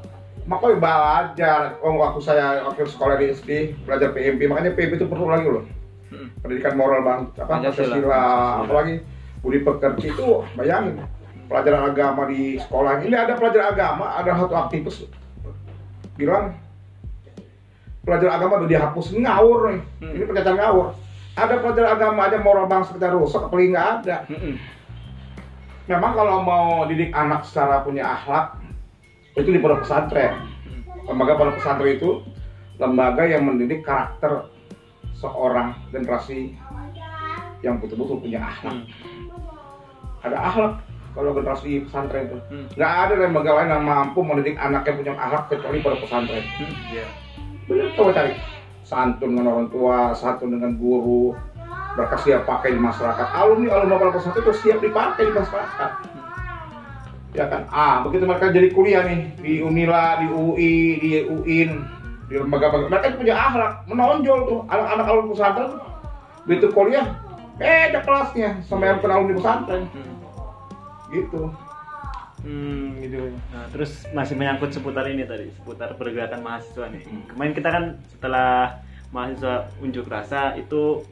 maka 0.48 0.64
belajar. 0.72 1.76
Oh, 1.84 2.00
waktu 2.00 2.20
saya 2.24 2.64
waktu 2.64 2.88
sekolah 2.88 3.20
di 3.20 3.36
SD 3.36 3.50
belajar 3.84 4.16
PMP, 4.16 4.48
makanya 4.48 4.72
PMP 4.72 4.96
itu 4.96 5.08
perlu 5.08 5.28
lagi 5.28 5.44
loh. 5.44 5.64
Hmm. 6.08 6.32
Pendidikan 6.40 6.74
moral 6.74 7.04
bang, 7.04 7.20
apa 7.36 7.44
Pancasila. 7.44 8.00
Pancasila, 8.00 8.24
apalagi 8.64 8.94
budi 9.44 9.60
pekerti 9.60 10.12
itu 10.12 10.44
bayangin 10.52 11.00
pelajaran 11.48 11.90
agama 11.90 12.28
di 12.28 12.60
sekolah 12.60 13.00
ini 13.02 13.16
ada 13.16 13.34
pelajaran 13.40 13.72
agama, 13.72 14.20
ada 14.20 14.36
satu 14.36 14.54
aktivis 14.54 15.08
bilang 16.20 16.52
pelajaran 18.04 18.34
agama 18.36 18.52
udah 18.64 18.70
dihapus 18.70 19.06
ngawur 19.16 19.58
nih, 19.72 19.80
Hmm. 20.04 20.12
ini 20.16 20.24
pernyataan 20.28 20.58
ngawur. 20.60 20.86
Ada 21.36 21.54
pelajaran 21.62 21.90
agama 21.96 22.20
aja 22.28 22.38
moral 22.42 22.66
bangsa 22.68 22.90
kita 22.96 23.12
rusak, 23.16 23.48
apalagi 23.48 23.72
nggak 23.72 23.88
ada. 24.02 24.16
Mm-mm. 24.28 24.54
Memang 25.88 26.12
kalau 26.14 26.36
mau 26.44 26.84
didik 26.86 27.10
anak 27.10 27.42
secara 27.48 27.82
punya 27.82 28.04
akhlak 28.04 28.60
itu 29.34 29.48
di 29.48 29.58
pondok 29.58 29.86
pesantren. 29.86 30.36
Lembaga 31.08 31.38
pondok 31.38 31.56
pesantren 31.62 31.96
itu 31.96 32.10
lembaga 32.76 33.22
yang 33.26 33.46
mendidik 33.46 33.82
karakter 33.82 34.48
seorang 35.16 35.76
generasi 35.92 36.56
yang 37.60 37.76
betul-betul 37.78 38.20
punya 38.20 38.40
akhlak. 38.40 38.80
Hmm. 38.80 40.24
Ada 40.24 40.36
akhlak 40.36 40.72
kalau 41.10 41.34
generasi 41.34 41.82
pesantren 41.86 42.30
itu. 42.30 42.38
Hmm. 42.50 42.66
Nggak 42.78 42.92
ada 42.92 43.14
lembaga 43.18 43.50
lain 43.58 43.70
yang 43.74 43.84
mampu 43.84 44.20
mendidik 44.22 44.56
anak 44.58 44.86
yang 44.86 44.96
punya 45.02 45.14
akhlak 45.18 45.44
kecuali 45.50 45.78
pondok 45.82 46.00
pesantren. 46.06 46.44
Iya. 46.90 47.06
Bener 47.66 47.86
coba 47.98 48.10
cari 48.14 48.34
santun 48.86 49.34
dengan 49.34 49.50
orang 49.54 49.68
tua, 49.70 50.14
santun 50.14 50.54
dengan 50.54 50.74
guru, 50.78 51.34
mereka 51.98 52.16
siap 52.22 52.46
pakai 52.46 52.74
di 52.74 52.80
masyarakat. 52.80 53.26
Alumni 53.34 53.68
alumni 53.74 53.98
pondok 53.98 54.22
pesantren 54.22 54.42
itu 54.46 54.52
siap 54.62 54.78
dipakai 54.78 55.22
di 55.26 55.34
masyarakat. 55.34 55.90
Ya 57.30 57.46
kan? 57.46 57.62
Ah, 57.70 58.02
begitu 58.02 58.26
mereka 58.26 58.50
jadi 58.50 58.68
kuliah 58.74 59.06
nih 59.06 59.20
di 59.38 59.52
Unila, 59.62 60.18
di 60.18 60.26
UI, 60.26 60.74
di 60.98 61.10
UIN, 61.30 61.70
di 62.26 62.34
lembaga 62.38 62.74
mereka 62.74 63.14
punya 63.14 63.34
akhlak, 63.38 63.72
menonjol 63.86 64.38
tuh 64.46 64.60
anak-anak 64.66 65.06
alumni 65.06 65.30
pesantren. 65.34 65.70
Begitu 66.46 66.66
kuliah, 66.74 67.06
beda 67.58 68.02
kelasnya 68.02 68.58
sama 68.66 68.90
yang 68.90 68.98
alumni 69.02 69.38
pesantren. 69.38 69.86
Gitu. 71.10 71.42
Hmm, 72.40 72.96
gitu. 73.04 73.36
Nah, 73.52 73.68
terus 73.68 74.08
masih 74.16 74.32
menyangkut 74.32 74.72
seputar 74.72 75.04
ini 75.12 75.28
tadi, 75.28 75.52
seputar 75.52 75.92
pergerakan 76.00 76.40
mahasiswa 76.40 76.88
nih. 76.88 77.02
Hmm. 77.04 77.22
Kemarin 77.28 77.52
kita 77.52 77.68
kan 77.68 77.84
setelah 78.08 78.80
mahasiswa 79.12 79.68
unjuk 79.84 80.08
rasa 80.08 80.56
itu 80.56 81.04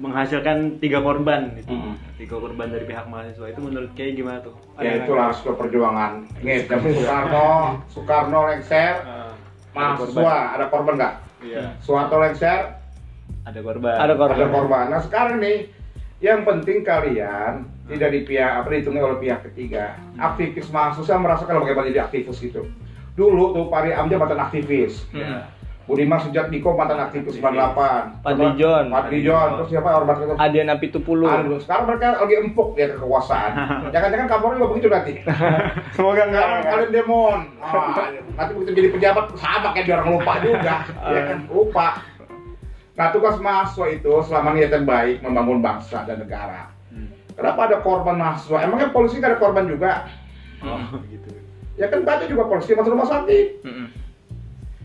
menghasilkan 0.00 0.80
tiga 0.80 1.04
korban 1.04 1.52
gitu. 1.60 1.68
Hmm. 1.68 2.00
Tiga 2.16 2.40
korban 2.40 2.72
dari 2.72 2.88
pihak 2.88 3.06
mahasiswa 3.12 3.46
itu 3.52 3.60
menurut 3.60 3.90
Kiai 3.92 4.16
gimana 4.16 4.40
tuh? 4.40 4.56
Ya 4.80 5.04
itu 5.04 5.12
harus 5.12 5.38
ke 5.44 5.52
perjuangan. 5.52 6.24
Zaman 6.40 6.90
Soekarno, 6.96 7.48
Soekarno 7.92 8.40
lengser, 8.48 8.94
Ah, 9.04 9.32
mahasiswa 9.76 10.36
ada 10.56 10.64
korban 10.72 10.94
nggak? 10.96 11.14
Iya. 11.44 11.64
Soeharto 11.84 12.16
lengser, 12.22 12.80
Ada 13.42 13.58
korban. 13.58 13.94
Ada 13.98 14.14
korban. 14.14 14.36
ada 14.38 14.46
korban. 14.48 14.84
Nah 14.88 15.00
sekarang 15.02 15.36
nih, 15.42 15.66
yang 16.22 16.46
penting 16.46 16.86
kalian 16.86 17.66
tidak 17.92 18.08
di 18.16 18.20
pihak 18.24 18.64
apa 18.64 18.66
dihitungnya 18.72 19.02
oleh 19.04 19.18
pihak 19.20 19.40
ketiga. 19.52 20.00
Aktivis 20.16 20.72
mahasiswa 20.72 21.16
merasakan 21.20 21.60
bagaimana 21.60 21.92
jadi 21.92 22.08
aktivis 22.08 22.40
gitu. 22.40 22.64
Dulu 23.12 23.52
tuh 23.52 23.64
Pari 23.68 23.92
Amja 23.92 24.16
mantan 24.16 24.40
aktivis. 24.40 25.04
Iya. 25.12 25.44
Budiman 25.82 26.16
Sujatmiko 26.22 26.72
mantan 26.72 27.04
aktivis 27.04 27.36
98. 27.36 28.24
Fadlijon. 28.24 28.84
Fadlijon. 28.88 29.48
Terus 29.60 29.68
siapa 29.68 29.88
orang 29.92 30.16
itu? 30.16 30.34
Adiana 30.40 30.74
Pitupulu. 30.80 31.28
Aduh, 31.28 31.60
sekarang 31.60 31.84
mereka 31.90 32.22
lagi 32.22 32.34
empuk 32.40 32.68
dia 32.78 32.96
kekuasaan. 32.96 33.50
Jangan-jangan 33.94 34.26
Kapolri 34.30 34.56
juga 34.56 34.68
begitu 34.72 34.88
nanti. 34.88 35.14
Semoga 35.98 36.22
enggak. 36.24 36.40
Sekarang 36.40 36.64
kalian 36.64 36.90
demon. 36.96 37.38
Ah, 37.60 38.08
nanti 38.40 38.50
begitu 38.56 38.70
jadi 38.72 38.88
pejabat 38.96 39.24
sama 39.36 39.68
kayak 39.76 39.84
dia 39.84 39.94
orang 40.00 40.10
lupa 40.16 40.32
juga. 40.40 40.74
ya 41.12 41.20
kan? 41.28 41.38
Lupa. 41.52 41.88
Nah 42.96 43.08
tugas 43.12 43.36
mahasiswa 43.36 43.86
itu 43.92 44.12
selama 44.24 44.56
niatan 44.56 44.88
baik 44.88 45.20
membangun 45.20 45.60
bangsa 45.60 46.08
dan 46.08 46.24
negara. 46.24 46.71
Kenapa 47.32 47.60
ada 47.66 47.76
korban 47.80 48.16
mahasiswa? 48.16 48.62
Emangnya 48.62 48.92
polisi 48.92 49.18
nggak 49.18 49.36
ada 49.36 49.40
korban 49.40 49.64
juga? 49.66 50.06
Oh, 50.62 50.78
gitu. 51.12 51.28
Ya 51.80 51.88
kan 51.88 52.04
banyak 52.04 52.28
juga 52.28 52.46
polisi 52.46 52.76
masuk 52.76 52.92
rumah 52.92 53.08
sakit. 53.08 53.64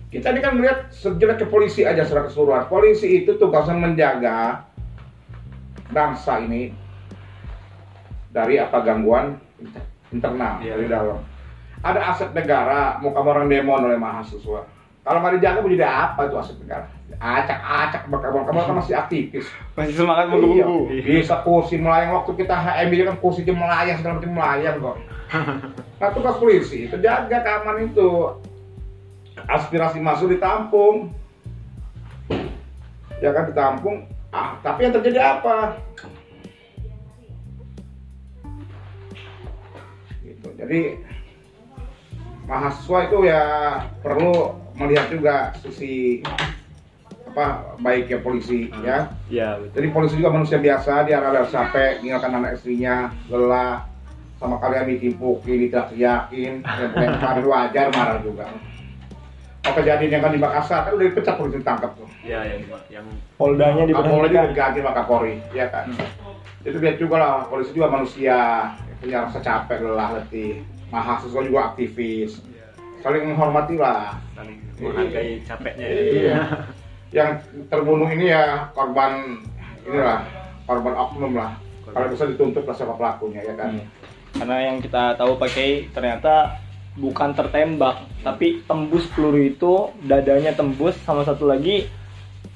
Kita 0.08 0.32
ini 0.32 0.39
kan 0.39 0.56
melihat 0.56 0.88
sejeleknya 0.88 1.51
polisi 1.51 1.84
aja 1.84 2.08
secara 2.08 2.32
keseluruhan. 2.32 2.72
Polisi 2.72 3.24
itu 3.24 3.36
tugasnya 3.36 3.75
menjaga 3.75 4.63
bangsa 5.92 6.39
ini 6.39 6.72
dari 8.32 8.56
apa 8.56 8.80
gangguan 8.84 9.36
inter- 9.60 9.88
internal 10.16 10.63
Iya. 10.63 10.80
dari 10.80 10.86
dalam. 10.88 11.20
Ada 11.84 12.00
aset 12.10 12.32
negara, 12.32 12.98
mau 13.04 13.12
kamu 13.12 13.27
orang 13.27 13.48
demo 13.51 13.75
oleh 13.75 14.00
mahasiswa. 14.00 14.63
Kalau 15.08 15.24
dijaga 15.40 15.64
mau 15.64 15.72
jadi 15.72 15.88
apa 15.88 16.28
itu 16.28 16.36
aset 16.36 16.60
negara? 16.60 16.84
Acak-acak 17.16 18.12
kamu 18.12 18.44
kamu 18.44 18.60
kan 18.60 18.76
masih 18.76 19.00
aktivis. 19.00 19.48
Masih 19.80 19.96
semangat 19.96 20.28
Iya, 20.28 20.36
menggebu-gebu. 20.36 20.80
bisa 21.00 21.36
kursi 21.48 21.80
melayang 21.80 22.12
waktu 22.12 22.36
kita 22.36 22.52
HM 22.52 22.92
aja 22.92 23.04
kan 23.08 23.18
kursi 23.24 23.48
melayang 23.48 23.96
segala 24.04 24.20
macam 24.20 24.32
melayang 24.36 24.76
kok. 24.84 24.98
Nah 25.98 26.14
tugas 26.14 26.38
polisi 26.38 26.92
itu 26.92 26.96
jaga 27.00 27.40
keamanan 27.40 27.88
itu. 27.88 28.36
Aspirasi 29.48 30.04
masuk 30.04 30.30
ditampung. 30.30 31.16
Ya 33.24 33.32
kan 33.32 33.48
ditampung. 33.48 34.12
Ah, 34.30 34.60
tapi 34.60 34.86
yang 34.86 34.94
terjadi 34.94 35.40
apa? 35.40 35.80
Gitu. 40.22 40.48
Jadi 40.54 41.02
mahasiswa 42.46 43.00
itu 43.10 43.18
ya 43.26 43.44
perlu 44.06 44.67
melihat 44.78 45.10
juga 45.10 45.36
sisi 45.60 46.22
apa 47.34 47.78
baiknya 47.78 48.18
polisi 48.22 48.70
ya. 48.82 49.14
Iya, 49.30 49.62
betul. 49.62 49.74
Jadi 49.78 49.88
polisi 49.94 50.14
juga 50.18 50.34
manusia 50.34 50.58
biasa, 50.58 51.06
dia 51.06 51.22
rada 51.22 51.46
capek, 51.46 52.02
meninggalkan 52.02 52.34
anak 52.34 52.52
istrinya, 52.58 53.14
lelah, 53.30 53.86
sama 54.42 54.58
kalian 54.58 54.90
ditimpuki, 54.90 55.70
diteriakin, 55.70 56.66
yang 56.66 57.46
wajar 57.52 57.94
marah 57.94 58.22
juga. 58.26 58.50
Oh 59.68 59.74
kejadian 59.76 60.18
yang 60.18 60.24
kan 60.24 60.32
di 60.32 60.40
Makassar 60.40 60.80
kan 60.88 60.96
udah 60.96 61.06
dipecat 61.12 61.36
polisi 61.36 61.60
ditangkap 61.60 61.92
tuh. 62.00 62.08
Iya, 62.24 62.40
yang 62.56 62.62
yang 62.88 63.06
Poldanya 63.36 63.84
Kapolri 63.92 64.32
diberhentikan. 64.32 64.48
diganti 64.56 64.80
sama 64.80 64.92
Kapolri, 64.96 65.34
ya 65.52 65.66
kan. 65.68 65.86
Itu 66.64 66.78
lihat 66.80 66.98
juga 66.98 67.16
lah, 67.20 67.34
polisi 67.52 67.76
juga 67.76 67.92
manusia, 67.92 68.38
punya 69.04 69.28
rasa 69.28 69.40
capek, 69.44 69.84
lelah, 69.84 70.10
letih. 70.18 70.64
Mahasiswa 70.88 71.42
juga 71.44 71.76
aktivis, 71.76 72.40
saling 73.00 73.24
menghormati 73.25 73.75
lah. 73.75 74.18
saling 74.34 74.58
menghargai 74.77 75.42
capeknya 75.42 75.86
ya. 75.86 76.01
Iya. 76.01 76.42
Yang 77.10 77.30
terbunuh 77.68 78.10
ini 78.10 78.30
ya 78.30 78.70
korban 78.72 79.42
inilah 79.84 80.22
korban 80.63 80.94
oknum 80.94 81.34
lah. 81.34 81.56
Kalau 81.88 82.08
bisa 82.12 82.27
dituntut 82.27 82.63
lah 82.63 82.75
siapa 82.75 82.94
pelakunya 82.94 83.42
ya 83.42 83.54
kan. 83.56 83.72
Hmm. 83.74 83.88
Karena 84.38 84.58
yang 84.62 84.77
kita 84.77 85.16
tahu 85.16 85.39
pakai 85.39 85.89
ternyata 85.89 86.60
bukan 86.94 87.32
tertembak, 87.32 88.06
tapi 88.22 88.62
tembus 88.66 89.08
peluru 89.13 89.39
itu 89.39 89.74
dadanya 90.04 90.51
tembus 90.51 90.98
sama 91.01 91.24
satu 91.24 91.48
lagi 91.48 91.88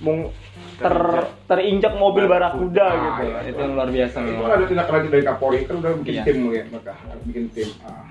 mung 0.02 0.34
ter 0.82 0.98
terinjak 1.46 1.94
mobil 1.94 2.26
barakuda 2.26 2.82
Ah, 2.84 2.98
gitu. 2.98 3.24
iya. 3.24 3.40
itu 3.46 3.60
yang 3.62 3.74
luar 3.78 3.90
biasa 3.94 4.18
Itu 4.20 4.44
ada 4.44 4.66
tindak 4.66 4.88
lanjut 4.90 5.12
dari 5.14 5.24
Kapolri 5.24 5.60
kan 5.64 5.76
udah 5.78 5.92
bikin 6.02 6.14
Iya. 6.14 6.24
tim 6.26 6.38
ya 6.50 6.64
mereka 6.68 6.94
bikin 7.24 7.46
tim. 7.54 7.70
Ah. 7.86 8.10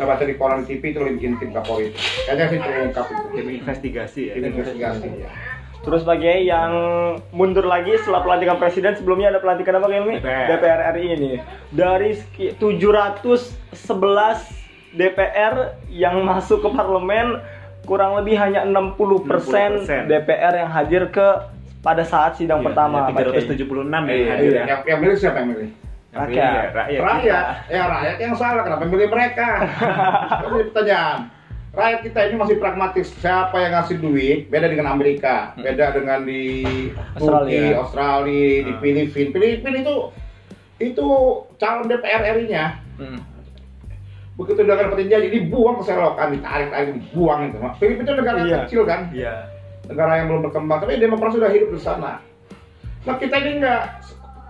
Saya 0.00 0.16
baca 0.16 0.24
di 0.24 0.32
koran 0.32 0.64
TV 0.64 0.80
itu 0.80 1.00
bikin 1.12 1.36
tim 1.36 1.52
Kapolri. 1.52 1.92
Kayaknya 2.24 2.44
sih 2.48 2.56
terungkap 2.58 3.04
itu. 3.04 3.26
Tim 3.36 3.46
investigasi 3.52 4.20
ya. 4.24 4.32
Tim 4.32 4.44
investigasi 4.48 5.08
ya. 5.12 5.28
Terus 5.80 6.08
pakai 6.08 6.40
yang 6.42 6.72
mundur 7.30 7.68
lagi 7.68 8.00
setelah 8.00 8.24
pelantikan 8.24 8.56
presiden 8.56 8.96
sebelumnya 8.96 9.28
ada 9.28 9.44
pelantikan 9.44 9.76
apa 9.76 9.92
kayak 9.92 10.00
ini? 10.02 10.16
DPR. 10.16 10.46
DPR 10.48 10.80
RI 10.90 11.06
ini. 11.12 11.32
Dari 11.68 12.10
seki- 12.16 12.56
711 12.56 14.40
DPR 14.90 15.54
yang 15.90 16.24
masuk 16.24 16.64
ke 16.64 16.68
parlemen 16.70 17.36
kurang 17.84 18.16
lebih 18.16 18.36
hanya 18.36 18.64
60%, 18.64 19.84
60%. 19.84 20.08
DPR 20.08 20.54
yang 20.58 20.70
hadir 20.70 21.08
ke 21.08 21.28
pada 21.80 22.04
saat 22.04 22.36
sidang 22.36 22.60
Iya, 22.60 22.72
pertama. 22.72 23.04
iya, 23.06 23.20
Kiai. 23.20 23.44
376 23.52 23.68
ya 24.02 24.12
Iya, 24.14 24.26
hadir 24.30 24.50
ya. 24.50 24.64
Yang, 24.66 24.80
yang 24.86 24.98
milih 24.98 25.16
siapa 25.18 25.36
yang 25.38 25.48
milih? 25.50 25.68
Rakyat. 26.10 26.34
ya, 26.34 26.74
rakyat. 26.74 27.00
Rakyat. 27.00 27.44
Ya 27.70 27.82
rakyat 27.86 28.16
yang 28.18 28.34
salah 28.34 28.62
kenapa 28.62 28.82
milih 28.82 29.08
mereka? 29.08 29.48
Jadi 30.42 30.54
pertanyaan. 30.68 31.18
rakyat 31.70 32.00
kita 32.02 32.20
ini 32.26 32.36
masih 32.36 32.56
pragmatis. 32.58 33.06
Siapa 33.14 33.54
yang 33.56 33.72
ngasih 33.72 33.96
duit 33.96 34.38
beda 34.46 34.66
dengan 34.66 34.90
Amerika, 34.90 35.54
beda 35.54 35.94
dengan 35.94 36.26
di 36.26 36.66
Turki, 37.14 37.14
Australia. 37.14 37.78
Australia, 37.78 38.26
di 38.58 38.72
Hmm. 38.72 38.80
Filipina. 38.82 39.14
Filipina 39.14 39.76
itu 39.78 39.96
itu 40.80 41.06
calon 41.56 41.86
DPR 41.86 42.22
RI-nya 42.26 42.64
Hmm. 42.96 43.20
begitu 44.34 44.64
udah 44.64 44.76
dapetin 44.78 45.08
janji 45.08 45.28
dibuang 45.30 45.76
ke 45.76 45.84
selokan 45.84 46.32
ditarik 46.32 46.68
tarik 46.68 46.90
dibuang 46.96 47.40
itu 47.46 47.56
Filipina 47.76 48.02
itu 48.02 48.14
negara 48.16 48.38
Iya. 48.40 48.56
kecil 48.64 48.82
kan 48.82 49.00
Iya. 49.12 49.34
negara 49.86 50.12
yang 50.16 50.26
belum 50.26 50.42
berkembang 50.42 50.78
tapi 50.80 50.96
demokrasi 50.96 51.36
sudah 51.36 51.50
hidup 51.50 51.68
di 51.70 51.78
sana 51.78 52.12
nah 53.00 53.14
kita 53.14 53.36
ini 53.38 53.60
enggak 53.60 54.00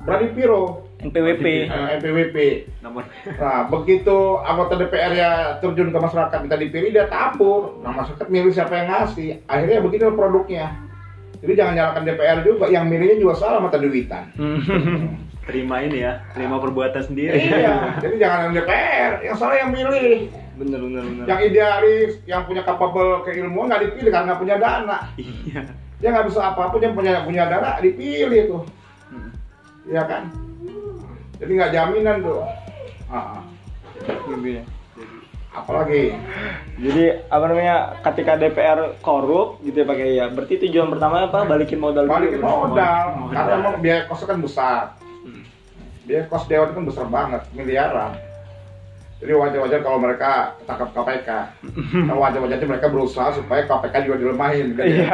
berani 0.01 0.31
piro 0.31 0.87
NPWP. 1.01 1.45
NPWP 1.71 2.37
Namun 2.85 3.05
nah 3.41 3.65
begitu 3.69 4.19
anggota 4.45 4.77
DPR 4.77 5.13
ya 5.17 5.31
terjun 5.65 5.89
ke 5.93 5.99
masyarakat 5.99 6.39
kita 6.45 6.57
dipilih 6.61 6.91
dia 6.93 7.07
tabur 7.09 7.81
nah 7.81 7.93
masyarakat 7.93 8.27
milih 8.29 8.53
siapa 8.53 8.73
yang 8.77 8.89
ngasih 8.93 9.41
akhirnya 9.49 9.81
begitu 9.81 10.13
produknya 10.13 10.77
jadi 11.41 11.53
jangan 11.57 11.73
nyalakan 11.77 12.03
DPR 12.05 12.39
juga 12.45 12.65
yang 12.69 12.85
milihnya 12.85 13.17
juga 13.17 13.35
salah 13.41 13.65
mata 13.65 13.81
duitan 13.81 14.29
terima 15.49 15.83
ini 15.83 16.05
ya, 16.05 16.23
terima 16.37 16.63
perbuatan 16.63 17.03
sendiri. 17.03 17.35
iya 17.35 17.97
jadi 17.99 18.15
jangan 18.23 18.39
yang 18.47 18.55
DPR 18.61 19.13
yang 19.25 19.37
salah 19.41 19.57
yang 19.59 19.71
milih 19.73 20.31
bener 20.61 20.81
bener 20.85 21.03
bener. 21.03 21.25
yang 21.25 21.41
idealis, 21.41 22.11
yang 22.29 22.45
punya 22.45 22.61
capable 22.63 23.25
keilmuan 23.25 23.73
nggak 23.73 23.83
dipilih 23.89 24.13
karena 24.13 24.37
punya 24.37 24.61
dana. 24.61 25.09
Iya. 25.17 25.65
Dia 26.05 26.09
nggak 26.13 26.27
bisa 26.29 26.53
apa-apa, 26.53 26.77
dia 26.77 26.93
punya 26.93 27.25
punya 27.25 27.49
dana 27.49 27.81
dipilih 27.81 28.43
tuh, 28.53 28.63
Hmm. 29.09 29.33
ya 29.89 30.05
kan? 30.05 30.29
Jadi 31.41 31.51
nggak 31.57 31.73
jaminan 31.73 32.17
tuh. 32.21 32.45
Ah, 33.09 33.41
ah. 33.41 33.43
Gitu 34.01 34.61
ya. 34.61 34.65
apalagi 35.51 36.15
Jadi 36.79 37.27
apa 37.27 37.45
namanya 37.51 37.77
ketika 38.07 38.39
DPR 38.39 39.03
korup 39.03 39.59
gitu 39.67 39.83
ya 39.83 39.87
pakai 39.89 40.09
ya. 40.15 40.25
Berarti 40.31 40.55
tujuan 40.63 40.89
pertama 40.95 41.27
apa? 41.27 41.43
Balikin 41.43 41.83
modal 41.83 42.07
dulu. 42.07 42.15
balikin 42.15 42.39
modal, 42.39 43.05
modal. 43.19 43.35
karena 43.35 43.53
emang 43.59 43.75
biaya 43.83 44.01
kosnya 44.07 44.27
kan 44.31 44.39
besar. 44.39 44.83
Hmm. 45.27 45.43
Biaya 46.07 46.23
kos 46.31 46.47
dewan 46.47 46.71
itu 46.71 46.75
kan 46.79 46.85
besar 46.87 47.07
banget, 47.11 47.43
miliaran. 47.51 48.13
Jadi 49.21 49.37
wajar-wajar 49.37 49.81
kalau 49.85 49.99
mereka 50.01 50.57
tangkap 50.65 50.97
KPK. 50.97 51.29
Nah, 52.09 52.17
wajar-wajarnya 52.17 52.65
mereka 52.65 52.89
berusaha 52.89 53.37
supaya 53.37 53.69
KPK 53.69 54.09
juga 54.09 54.17
dilemahin. 54.17 54.73
Kan? 54.73 54.87
Iya. 54.89 55.09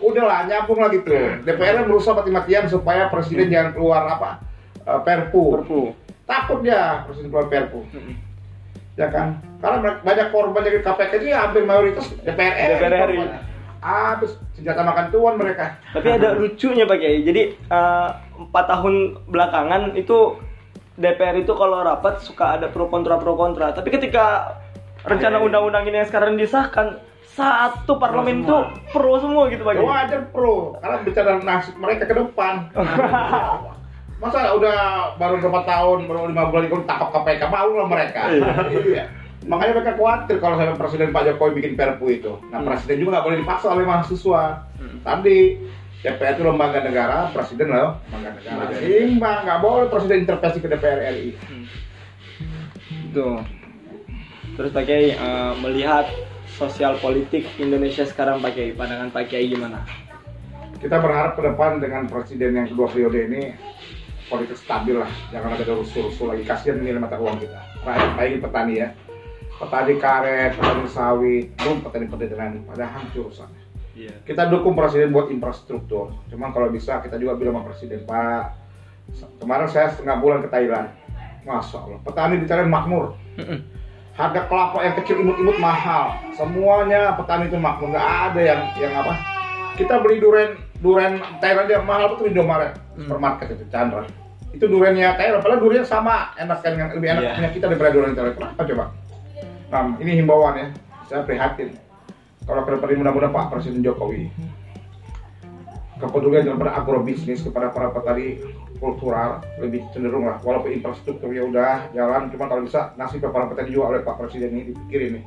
Udahlah, 0.00 0.48
nyambung 0.48 0.80
lagi 0.80 1.04
tuh. 1.04 1.44
DPR 1.44 1.84
berusaha 1.84 2.16
mati-matian 2.16 2.72
supaya 2.72 3.12
presiden 3.12 3.52
jangan 3.52 3.76
keluar 3.76 4.08
apa? 4.08 4.47
Eh, 4.88 5.00
perpu. 5.02 5.42
Perpu. 5.54 5.80
Takut 6.24 6.58
dia 6.60 7.04
presiden 7.04 7.28
keluar 7.28 7.46
perpu. 7.46 7.84
Mm-mm. 7.86 8.14
Ya 8.96 9.08
kan? 9.08 9.38
Karena 9.58 10.00
banyak 10.00 10.28
korban 10.28 10.60
dari 10.60 10.80
KPK 10.80 11.12
ya 11.22 11.46
hampir 11.46 11.62
mayoritas 11.62 12.08
DPR. 12.18 12.76
DPR 12.76 12.90
RI. 13.06 13.16
korbannya. 13.16 13.40
Habis 13.78 14.34
senjata 14.52 14.82
makan 14.82 15.06
tuan 15.08 15.38
mereka. 15.38 15.78
Tapi 15.92 16.08
ada 16.10 16.34
lucunya 16.40 16.82
Pak 16.82 16.98
Kiai. 16.98 17.22
Jadi 17.22 17.42
eh, 17.54 18.08
empat 18.38 18.64
tahun 18.66 18.94
belakangan 19.24 19.94
itu 19.94 20.34
DPR 20.94 21.38
itu 21.38 21.54
kalau 21.54 21.78
rapat 21.80 22.18
suka 22.18 22.58
ada 22.58 22.66
pro 22.66 22.90
kontra 22.90 23.14
pro 23.16 23.38
kontra. 23.38 23.70
Tapi 23.70 23.86
ketika 23.88 24.58
rencana 25.00 25.30
Iya, 25.30 25.40
iya. 25.40 25.46
undang-undang 25.46 25.84
ini 25.86 25.96
yang 25.96 26.08
sekarang 26.10 26.34
disahkan 26.34 26.98
satu 27.30 28.02
parlemen 28.02 28.42
semua. 28.42 28.74
pro 28.90 29.14
semua 29.16 29.46
gitu 29.46 29.62
Pak 29.62 29.72
Ya 29.72 29.78
Kiai. 29.78 29.86
wajar 29.86 30.20
pro, 30.28 30.74
karena 30.76 30.96
bicara 31.00 31.30
nasib 31.38 31.78
mereka 31.78 32.02
ke 32.02 32.14
depan. 32.18 32.54
Masa 34.18 34.50
udah 34.50 34.78
baru 35.14 35.38
berapa 35.38 35.62
tahun, 35.62 36.10
baru 36.10 36.26
lima 36.26 36.50
bulan 36.50 36.66
itu 36.66 36.82
tangkap 36.90 37.14
KPK, 37.14 37.42
malu 37.46 37.78
lah 37.78 37.86
mereka. 37.86 38.26
Iya. 38.74 39.04
Makanya 39.46 39.72
mereka 39.78 39.92
khawatir 39.94 40.36
kalau 40.42 40.58
sampai 40.58 40.74
Presiden 40.74 41.14
Pak 41.14 41.22
Jokowi 41.24 41.62
bikin 41.62 41.72
perpu 41.78 42.10
itu. 42.10 42.32
Nah, 42.50 42.58
Hmm. 42.60 42.66
Presiden 42.66 42.98
juga 42.98 43.10
nggak 43.16 43.24
boleh 43.30 43.38
dipaksa 43.46 43.66
oleh 43.70 43.86
mahasiswa. 43.86 44.44
Tadi 45.06 45.38
DPR 46.02 46.34
itu 46.34 46.42
lembaga 46.42 46.78
negara, 46.82 47.30
Presiden 47.30 47.70
loh 47.70 48.02
lembaga 48.10 48.34
negara. 48.34 48.74
Imbang, 48.82 49.38
nggak 49.46 49.60
boleh 49.62 49.86
Presiden 49.86 50.18
intervensi 50.26 50.58
ke 50.58 50.68
DPR 50.68 50.98
RI. 51.14 51.30
Gitu. 53.08 53.28
Terus 54.58 54.70
Pak 54.74 54.84
Kiai 54.84 55.14
eh, 55.14 55.52
melihat 55.62 56.10
sosial 56.58 56.98
politik 56.98 57.46
Indonesia 57.62 58.02
sekarang 58.02 58.42
Pak 58.42 58.58
Kiai, 58.58 58.74
pandangan 58.74 59.14
Pak 59.14 59.30
Kiai 59.30 59.46
gimana? 59.46 59.86
Kita 60.82 60.98
berharap 60.98 61.38
ke 61.38 61.42
depan 61.46 61.78
dengan 61.78 62.10
Presiden 62.10 62.58
yang 62.58 62.66
kedua 62.66 62.90
periode 62.90 63.18
ini 63.30 63.42
politik 64.28 64.60
stabil 64.60 64.96
lah, 65.00 65.10
jangan 65.32 65.56
ada 65.56 65.64
rusuh-rusuh 65.72 66.36
lagi. 66.36 66.42
Kasihan 66.44 66.78
nilai 66.78 67.00
mata 67.00 67.16
uang 67.16 67.40
kita. 67.40 67.60
Rakyat 67.82 68.12
baik 68.14 68.34
petani 68.44 68.74
ya, 68.84 68.88
petani 69.56 69.94
karet, 69.96 70.52
petani 70.54 70.84
sawit, 70.88 71.46
belum 71.56 71.80
petani 71.82 72.06
petani 72.06 72.58
pada 72.68 72.84
hancur 72.86 73.32
sana. 73.32 73.56
Iya. 73.98 74.14
Kita 74.22 74.46
dukung 74.46 74.78
presiden 74.78 75.10
buat 75.10 75.26
infrastruktur. 75.32 76.14
Cuman 76.30 76.54
kalau 76.54 76.70
bisa 76.70 77.02
kita 77.02 77.18
juga 77.18 77.34
bilang 77.34 77.58
sama 77.58 77.66
presiden 77.72 78.06
Pak, 78.06 78.44
kemarin 79.42 79.66
saya 79.66 79.90
setengah 79.90 80.16
bulan 80.22 80.38
ke 80.46 80.48
Thailand. 80.52 80.88
Masya 81.42 81.78
Allah, 81.80 81.98
petani 82.04 82.34
di 82.38 82.46
Thailand 82.46 82.70
makmur. 82.70 83.16
Harga 84.18 84.50
kelapa 84.50 84.82
yang 84.82 84.94
kecil 84.98 85.22
imut-imut 85.22 85.56
mahal. 85.62 86.14
Semuanya 86.34 87.16
petani 87.16 87.50
itu 87.50 87.58
makmur. 87.58 87.90
Nggak 87.90 88.08
ada 88.30 88.40
yang 88.42 88.60
yang 88.78 88.92
apa? 89.02 89.14
Kita 89.78 90.02
beli 90.02 90.18
duren 90.18 90.58
duren 90.78 91.18
Thailand 91.42 91.68
yang 91.68 91.84
mahal 91.84 92.14
itu 92.14 92.28
di 92.28 92.30
Indomaret, 92.34 92.74
supermarket 92.94 93.58
itu 93.58 93.64
Chandra. 93.70 94.06
Itu 94.54 94.64
durennya 94.70 95.18
Thailand, 95.18 95.42
padahal 95.42 95.60
durennya 95.60 95.84
sama, 95.84 96.32
enak 96.38 96.58
kan 96.62 96.72
yang 96.78 96.88
lebih 96.94 97.08
enak 97.12 97.22
Iya. 97.22 97.32
punya 97.36 97.50
kita 97.52 97.64
daripada 97.68 97.90
duren 97.94 98.12
Thailand. 98.14 98.34
Kenapa 98.38 98.62
coba? 98.64 98.84
Nah, 99.68 99.84
ini 100.00 100.10
himbauan 100.22 100.54
ya. 100.56 100.66
Saya 101.10 101.20
prihatin. 101.26 101.76
Kalau 102.48 102.64
ke 102.64 102.70
depan 102.72 102.88
ini 102.88 102.98
mudah-mudahan 103.04 103.32
Pak 103.34 103.46
Presiden 103.52 103.84
Jokowi 103.84 104.32
kepedulian 105.98 106.46
daripada 106.46 106.78
agrobisnis 106.78 107.42
kepada 107.42 107.74
para 107.74 107.90
petani 107.90 108.38
kultural 108.78 109.42
lebih 109.58 109.82
cenderung 109.90 110.30
lah 110.30 110.38
walaupun 110.46 110.70
infrastrukturnya 110.70 111.42
udah 111.50 111.74
jalan 111.90 112.30
cuma 112.30 112.46
kalau 112.46 112.62
bisa 112.62 112.94
nasib 112.94 113.26
para 113.26 113.50
petani 113.50 113.74
juga 113.74 113.98
oleh 113.98 114.00
Pak 114.06 114.14
Presiden 114.22 114.54
ini 114.54 114.70
dipikirin 114.70 115.18
nih 115.18 115.24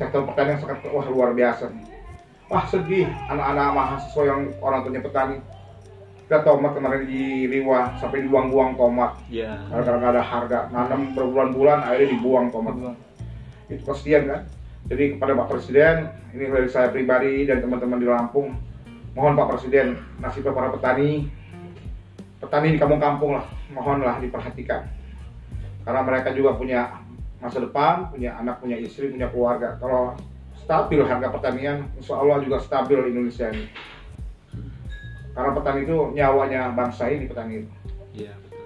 sektor 0.00 0.24
pertanian 0.24 0.56
sangat 0.64 0.80
wah 0.88 1.04
luar 1.12 1.36
biasa 1.36 1.68
nih 1.68 1.84
wah 2.48 2.64
sedih. 2.66 3.08
Anak-anak 3.28 3.68
mahasiswa 3.76 4.22
yang 4.24 4.40
orang 4.64 4.84
tuanya 4.84 5.00
petani 5.04 5.36
kita 6.28 6.44
tomat 6.44 6.76
kemarin 6.76 7.08
di 7.08 7.48
Liwa 7.48 7.96
sampai 7.96 8.20
dibuang-buang 8.20 8.76
tomat. 8.76 9.16
Iya. 9.32 9.64
karena 9.72 9.96
nggak 9.96 10.12
ada 10.12 10.24
harga. 10.24 10.58
Nanam 10.68 11.16
berbulan-bulan 11.16 11.88
akhirnya 11.88 12.12
dibuang 12.12 12.52
tomat. 12.52 12.76
Itu 13.72 13.80
kasihan 13.88 14.28
kan? 14.28 14.42
Jadi 14.92 15.16
kepada 15.16 15.32
Pak 15.40 15.48
Presiden 15.48 16.12
ini 16.36 16.44
dari 16.52 16.68
saya 16.68 16.92
pribadi 16.92 17.48
dan 17.48 17.64
teman-teman 17.64 17.96
di 17.96 18.04
Lampung 18.04 18.52
mohon 19.16 19.40
Pak 19.40 19.56
Presiden 19.56 19.96
nasibnya 20.20 20.52
para 20.52 20.68
petani 20.68 21.32
petani 22.44 22.76
di 22.76 22.78
kampung-kampung 22.78 23.40
lah 23.40 23.48
mohonlah 23.72 24.20
diperhatikan. 24.20 24.84
Karena 25.88 26.00
mereka 26.04 26.36
juga 26.36 26.60
punya 26.60 27.04
masa 27.40 27.64
depan 27.64 28.12
punya 28.12 28.36
anak 28.36 28.60
punya 28.60 28.76
istri 28.76 29.08
punya 29.08 29.32
keluarga. 29.32 29.80
Kalau 29.80 30.12
stabil 30.68 31.00
harga 31.00 31.32
pertanian 31.32 31.88
insya 31.96 32.12
Allah 32.14 32.44
juga 32.44 32.60
stabil 32.60 33.00
Indonesia 33.08 33.48
ini. 33.48 33.64
Karena 35.32 35.56
petani 35.56 35.80
itu 35.82 35.96
nyawanya 36.12 36.60
bangsa 36.70 37.08
ini 37.08 37.24
petani. 37.24 37.64
Itu 37.64 37.72
Iya, 38.18 38.34
betul. 38.36 38.60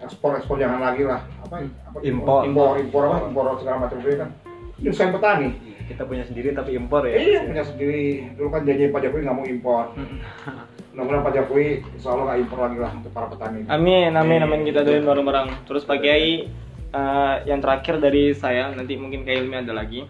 ekspor 0.00 0.30
ekspor 0.36 0.56
jangan 0.56 0.80
lagi 0.80 1.04
lah. 1.04 1.20
Apa, 1.42 1.60
apa 1.60 1.98
Impor. 2.00 2.46
impor 2.46 2.72
impor 2.78 3.02
apa? 3.04 3.16
Impor. 3.28 3.44
Segala 3.60 3.76
macam 3.82 3.98
itu 3.98 4.16
kan. 4.16 4.30
Nyusahin 4.78 5.12
petani. 5.12 5.48
Iya, 5.58 5.76
Kita 5.86 6.02
punya 6.04 6.24
sendiri 6.24 6.48
tapi 6.52 6.70
impor 6.72 7.04
ya. 7.04 7.16
iya 7.18 7.40
punya 7.44 7.60
sendiri. 7.60 8.32
Dulu 8.32 8.48
kan 8.48 8.64
janji 8.64 8.88
Pak 8.88 9.00
Jokowi 9.02 9.20
nggak 9.20 9.36
mau 9.36 9.44
impor. 9.44 9.84
Mudah-mudahan 10.94 11.22
Pak 11.22 11.32
Jokowi 11.34 11.66
insya 11.92 12.08
Allah 12.08 12.24
nggak 12.24 12.40
impor 12.40 12.58
lagi 12.62 12.78
lah 12.78 12.90
untuk 12.94 13.10
para 13.10 13.26
petani. 13.26 13.60
Amin, 13.68 14.10
amin, 14.10 14.38
Iya. 14.38 14.46
amin. 14.46 14.60
Kita 14.64 14.80
doain 14.80 15.04
bareng-bareng. 15.04 15.48
Terus 15.66 15.82
Pak 15.82 15.98
Kiai, 15.98 16.46
eh, 16.88 17.34
yang 17.44 17.60
terakhir 17.60 17.98
dari 17.98 18.32
saya, 18.32 18.70
nanti 18.70 18.96
mungkin 18.96 19.22
Kiai 19.22 19.42
Ilmi 19.42 19.56
ada 19.58 19.74
lagi. 19.74 20.08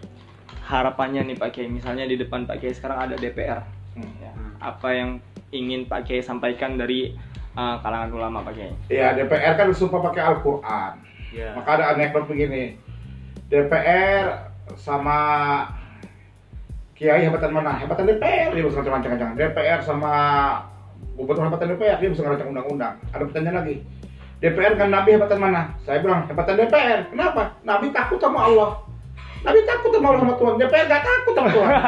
Harapannya 0.69 1.25
nih 1.25 1.35
Pak 1.35 1.49
Kiai, 1.49 1.65
misalnya 1.65 2.05
di 2.05 2.13
depan 2.13 2.45
Pak 2.45 2.61
Kiai 2.61 2.77
sekarang 2.77 3.09
ada 3.09 3.15
DPR. 3.17 3.65
Hmm. 3.97 4.13
Ya, 4.21 4.31
apa 4.61 4.93
yang 4.93 5.17
ingin 5.49 5.89
Pak 5.89 6.05
Kiai 6.05 6.21
sampaikan 6.21 6.77
dari 6.77 7.17
eh, 7.57 7.75
kalangan 7.81 8.13
ulama 8.13 8.45
Pak 8.45 8.53
Kiai? 8.53 8.73
ya 8.87 9.17
DPR 9.17 9.57
kan 9.57 9.65
disumpah 9.73 9.99
pakai 10.11 10.21
Al-Quran 10.21 10.93
Iya. 11.29 11.53
maka 11.53 11.69
ada 11.77 11.85
anekdot 11.93 12.25
begini 12.25 12.73
DPR 13.49 14.49
sama 14.77 15.17
Kiai 16.93 17.25
hebatan 17.25 17.49
mana? 17.49 17.73
Hebatan 17.79 18.05
DPR 18.05 18.53
dia 18.53 18.63
bisa 18.65 18.81
rancang-rancangan 18.83 19.35
DPR 19.37 19.79
sama 19.81 20.13
gubernur 21.15 21.49
hebatan 21.49 21.73
DPR 21.75 21.97
dia 21.97 22.09
bisa 22.11 22.21
ngerancang 22.21 22.49
undang-undang 22.53 22.95
ada 23.09 23.23
pertanyaan 23.25 23.57
lagi 23.65 23.75
DPR 24.39 24.73
kan 24.77 24.89
Nabi 24.93 25.09
hebatan 25.17 25.39
mana? 25.41 25.61
Saya 25.83 25.99
bilang 25.99 26.29
hebatan 26.29 26.55
DPR 26.55 26.99
kenapa? 27.09 27.57
Nabi 27.65 27.89
takut 27.89 28.19
sama 28.21 28.45
Allah 28.45 28.69
Nabi 29.39 29.59
takut 29.63 29.89
sama 29.95 30.19
sama 30.19 30.33
Tuhan 30.35 30.53
DPR 30.59 30.85
gak 30.87 31.03
takut 31.03 31.33
sama 31.35 31.49
Tuhan 31.51 31.71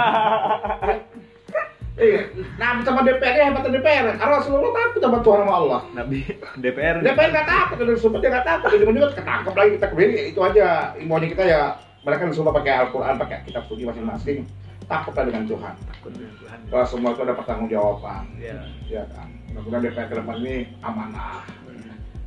Iya, 2.02 2.22
Nabi 2.58 2.82
sama 2.88 3.04
DPR 3.04 3.34
dia 3.36 3.46
hebatan 3.52 3.72
DPR 3.78 4.06
karena 4.16 4.34
Rasulullah 4.40 4.72
takut 4.74 5.02
sama 5.04 5.18
Tuhan 5.22 5.40
sama 5.44 5.54
Allah 5.54 5.82
Nabi 5.94 6.20
DPR. 6.58 6.96
DPR 7.04 7.30
nggak 7.30 7.48
takut, 7.48 7.76
sempat 8.00 8.20
dia 8.24 8.30
nggak 8.32 8.48
takut, 8.48 8.68
dia 8.74 8.88
juga 8.90 9.10
ketangkep 9.14 9.54
lagi 9.54 9.70
kita 9.78 9.86
kembali 9.92 10.16
itu 10.34 10.40
aja 10.40 10.68
imbauannya 10.98 11.30
kita 11.36 11.44
ya 11.46 11.62
mereka 12.02 12.26
disuruh 12.26 12.50
pakai 12.50 12.74
Al-Quran, 12.82 13.14
pakai 13.22 13.46
kitab 13.46 13.64
suci 13.70 13.86
masing-masing. 13.86 14.50
Takutlah 14.90 15.24
dengan 15.30 15.46
Tuhan. 15.46 15.74
Takut 15.88 16.12
dengan 16.12 16.34
Tuhan. 16.42 16.58
Kalau 16.68 16.86
semua 16.90 17.10
itu 17.14 17.22
ada 17.24 17.36
pertanggungjawaban. 17.38 18.24
Ya. 18.42 18.60
Ya 18.90 19.04
kan. 19.14 19.30
Mudah-mudahan 19.54 19.82
DPR 19.86 20.08
ke 20.10 20.16
depan 20.18 20.36
ini 20.42 20.56
amanah, 20.82 21.46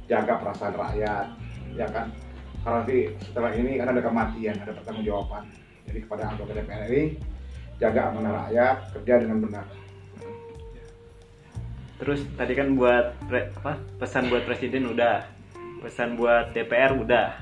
jaga 0.07 0.35
perasaan 0.39 0.75
rakyat, 0.79 1.27
ya 1.75 1.87
kan. 1.91 2.07
Karena 2.65 2.81
nanti 2.81 2.97
setelah 3.21 3.53
ini 3.53 3.77
kan 3.77 3.93
ada 3.93 4.01
kematian, 4.01 4.57
ada 4.57 4.73
pertanggungjawaban. 4.73 5.45
Jadi 5.85 5.99
kepada 6.01 6.33
anggota 6.33 6.57
DPR 6.57 6.89
RI, 6.89 7.05
jaga 7.77 8.01
amanah 8.09 8.49
rakyat, 8.49 8.77
kerja 8.97 9.15
dengan 9.21 9.39
benar. 9.45 9.67
Terus 11.95 12.25
tadi 12.35 12.53
kan 12.57 12.73
buat 12.75 13.15
pre- 13.29 13.53
apa? 13.55 13.77
Pesan 14.01 14.33
buat 14.33 14.49
presiden 14.49 14.89
udah. 14.89 15.29
Pesan 15.85 16.17
buat 16.17 16.57
DPR 16.57 16.97
udah. 16.97 17.37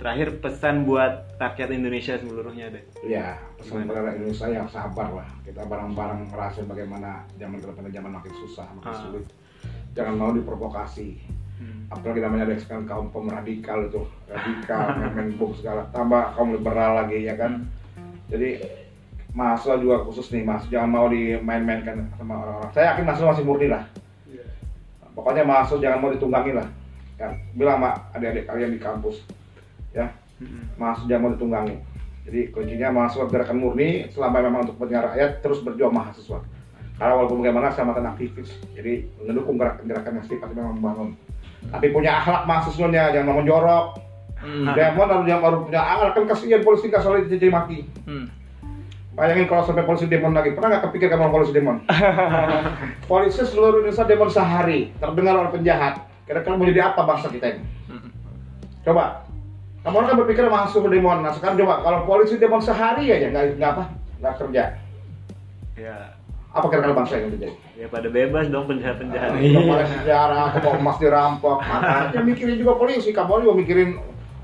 Terakhir 0.00 0.42
pesan 0.42 0.82
buat 0.82 1.38
rakyat 1.38 1.68
Indonesia 1.70 2.18
seluruhnya 2.18 2.72
deh. 2.72 2.82
Ya, 3.06 3.38
pesan 3.54 3.86
kepada 3.86 4.08
rakyat 4.08 4.16
Indonesia 4.18 4.46
yang 4.50 4.66
sabar 4.66 5.08
lah. 5.14 5.28
Kita 5.46 5.62
bareng-bareng 5.62 6.32
merasain 6.32 6.66
bagaimana 6.66 7.22
zaman 7.36 7.60
ke 7.60 7.66
depan 7.68 7.92
zaman 7.92 8.10
makin 8.10 8.32
susah, 8.42 8.66
makin 8.74 8.90
Ah. 8.90 8.98
sulit. 8.98 9.24
Jangan 9.92 10.14
mau 10.16 10.32
diprovokasi. 10.32 11.22
Apalagi 11.92 12.24
namanya 12.24 12.48
ada 12.48 12.56
sekarang 12.56 12.88
kaum 12.88 13.12
pem 13.12 13.28
radikal 13.28 13.84
itu, 13.84 14.00
radikal, 14.24 14.96
main 15.14 15.36
bom 15.36 15.52
segala. 15.52 15.84
Tambah 15.92 16.32
kaum 16.36 16.56
liberal 16.56 17.04
lagi 17.04 17.28
ya 17.28 17.36
kan. 17.36 17.68
Jadi 18.32 18.64
mahasiswa 19.36 19.76
juga 19.76 20.00
khusus 20.08 20.32
nih, 20.32 20.44
mas 20.44 20.64
jangan 20.72 20.88
mau 20.88 21.06
dimain-mainkan 21.12 22.08
sama 22.16 22.40
orang-orang. 22.40 22.72
Saya 22.72 22.96
yakin 22.96 23.04
mahasiswa 23.04 23.32
masih 23.36 23.44
murni 23.44 23.68
lah. 23.68 23.84
Pokoknya 25.12 25.44
mahasiswa 25.44 25.84
jangan 25.84 25.98
mau 26.00 26.10
ditunggangi 26.12 26.52
lah. 26.56 26.68
Ya, 27.20 27.28
bilang 27.52 27.76
sama 27.78 27.90
adik-adik 28.16 28.44
kalian 28.48 28.72
di 28.72 28.80
kampus, 28.80 29.20
ya 29.92 30.08
mahasiswa 30.80 31.08
jangan 31.12 31.22
mau 31.28 31.32
ditunggangi. 31.36 31.76
Jadi 32.22 32.40
kuncinya 32.54 32.88
mahasiswa 32.94 33.26
gerakan 33.26 33.58
murni 33.58 34.06
selama 34.14 34.40
memang 34.40 34.60
untuk 34.64 34.78
kepentingan 34.78 35.04
rakyat 35.12 35.30
terus 35.42 35.58
berjuang 35.60 35.92
mahasiswa. 35.92 36.38
Karena 36.96 37.12
walaupun 37.18 37.42
bagaimana 37.42 37.74
mantan 37.82 38.06
aktivis, 38.14 38.52
jadi 38.78 39.02
mendukung 39.26 39.58
gerakan-gerakan 39.58 40.22
yang 40.22 40.26
sifatnya 40.28 40.62
memang 40.62 40.76
membangun. 40.78 41.10
Tapi 41.70 41.86
punya 41.94 42.18
akhlak 42.18 42.48
mahasiswanya, 42.48 43.12
jangan 43.14 43.26
mau 43.30 43.38
menjorok. 43.38 43.86
Hmm. 44.42 44.74
Demon 44.74 45.06
harus 45.06 45.26
yang 45.30 45.38
baru 45.38 45.62
punya 45.62 45.78
akhlak 45.78 46.18
kan 46.18 46.24
kasihan 46.34 46.62
polisi 46.66 46.90
nggak 46.90 47.02
selalu 47.02 47.30
dicaci 47.30 47.46
maki. 47.46 47.78
Hmm. 48.08 48.26
Bayangin 49.12 49.44
kalau 49.44 49.62
sampai 49.68 49.84
polisi 49.84 50.08
demon 50.08 50.32
lagi, 50.32 50.56
pernah 50.56 50.72
nggak 50.72 50.88
kepikir 50.88 51.12
kamu 51.12 51.28
polisi 51.28 51.52
demon? 51.52 51.84
polisi 53.12 53.44
seluruh 53.44 53.84
Indonesia 53.84 54.08
demon 54.08 54.30
sehari, 54.32 54.88
terdengar 54.96 55.36
oleh 55.36 55.52
penjahat. 55.52 56.00
Kira-kira 56.24 56.56
mau 56.56 56.64
jadi 56.64 56.80
apa 56.90 57.00
bangsa 57.04 57.28
kita 57.28 57.46
ini? 57.52 57.62
Coba, 58.82 59.22
kamu 59.84 59.94
orang 59.94 60.08
kan 60.08 60.16
berpikir 60.24 60.44
masuk 60.48 60.80
ke 60.88 60.90
demon. 60.96 61.20
Nah 61.20 61.30
sekarang 61.36 61.60
coba, 61.60 61.84
kalau 61.84 61.98
polisi 62.08 62.40
demon 62.40 62.64
sehari 62.64 63.12
aja 63.12 63.28
nggak 63.30 63.60
nggak 63.60 63.70
apa, 63.76 63.84
nggak 64.24 64.34
kerja. 64.40 64.64
Ya, 65.76 65.96
Apa 66.52 66.66
kira-kira 66.68 66.92
bangsa 66.92 67.16
yang 67.16 67.32
terjadi? 67.32 67.56
ya 67.80 67.86
pada 67.88 68.08
bebas 68.12 68.44
dong 68.52 68.68
penjahat-penjahat. 68.68 69.40
Iya. 69.40 69.58
Kepala 69.58 69.84
sejarah, 69.88 70.48
mau 70.60 70.72
emas 70.78 70.96
dirampok. 71.00 71.58
Makanya 71.64 72.20
mikirin 72.22 72.56
juga 72.60 72.72
polisi, 72.76 73.10
kamu 73.10 73.42
juga 73.42 73.54
mikirin 73.58 73.90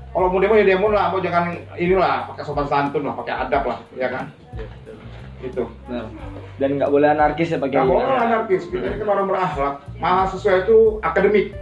kalau 0.09 0.27
mau 0.33 0.41
demo 0.41 0.57
ya 0.57 0.65
demo 0.65 0.89
lah, 0.89 1.13
mau 1.13 1.21
jangan 1.21 1.53
inilah 1.77 2.25
pakai 2.33 2.41
sopan 2.41 2.65
santun 2.65 3.05
lah, 3.05 3.13
pakai 3.13 3.33
adab 3.45 3.63
lah, 3.69 3.79
ya 3.93 4.09
kan? 4.09 4.33
Ya, 4.57 4.65
betul. 4.65 4.95
Itu. 5.39 5.63
Nah, 5.85 6.09
dan 6.57 6.69
nggak 6.81 6.89
boleh 6.91 7.07
anarkis 7.13 7.53
ya 7.53 7.61
Pak 7.61 7.69
Gak 7.69 7.85
Kiai. 7.85 7.93
boleh 7.93 8.17
anarkis, 8.17 8.63
kita 8.67 8.85
ini 8.89 8.97
kan 8.99 9.07
orang 9.07 9.27
berakhlak. 9.29 9.75
Mahasiswa 10.01 10.53
itu 10.65 10.77
akademik, 11.05 11.53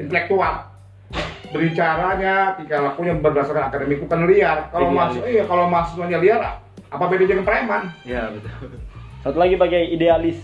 intelektual. 0.00 0.66
Berbicaranya, 1.52 2.56
tingkah 2.56 2.78
lakunya 2.88 3.12
berdasarkan 3.20 3.68
akademik, 3.68 4.00
bukan 4.00 4.24
liar. 4.24 4.72
Kalau 4.72 4.88
mahasiswa, 4.90 5.26
iya, 5.28 5.44
kalau 5.44 5.68
mahasiswanya 5.68 6.18
liar, 6.24 6.40
apa 6.88 7.04
bedanya 7.04 7.36
dengan 7.36 7.44
preman? 7.44 7.82
Ya, 8.08 8.32
betul. 8.32 8.80
Satu 9.20 9.36
lagi 9.36 9.54
Pak 9.60 9.68
Kiai 9.68 9.92
idealis. 9.92 10.38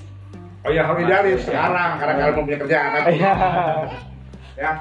Oh 0.67 0.71
iya, 0.75 0.83
harus 0.85 1.01
idealis 1.01 1.47
sekarang, 1.47 1.97
karena 1.97 2.13
kalian 2.19 2.33
belum 2.37 2.47
punya 2.51 2.61
kerjaan. 2.61 2.89
Kan? 2.91 3.05
Iya. 3.07 3.35
ya, 4.57 4.73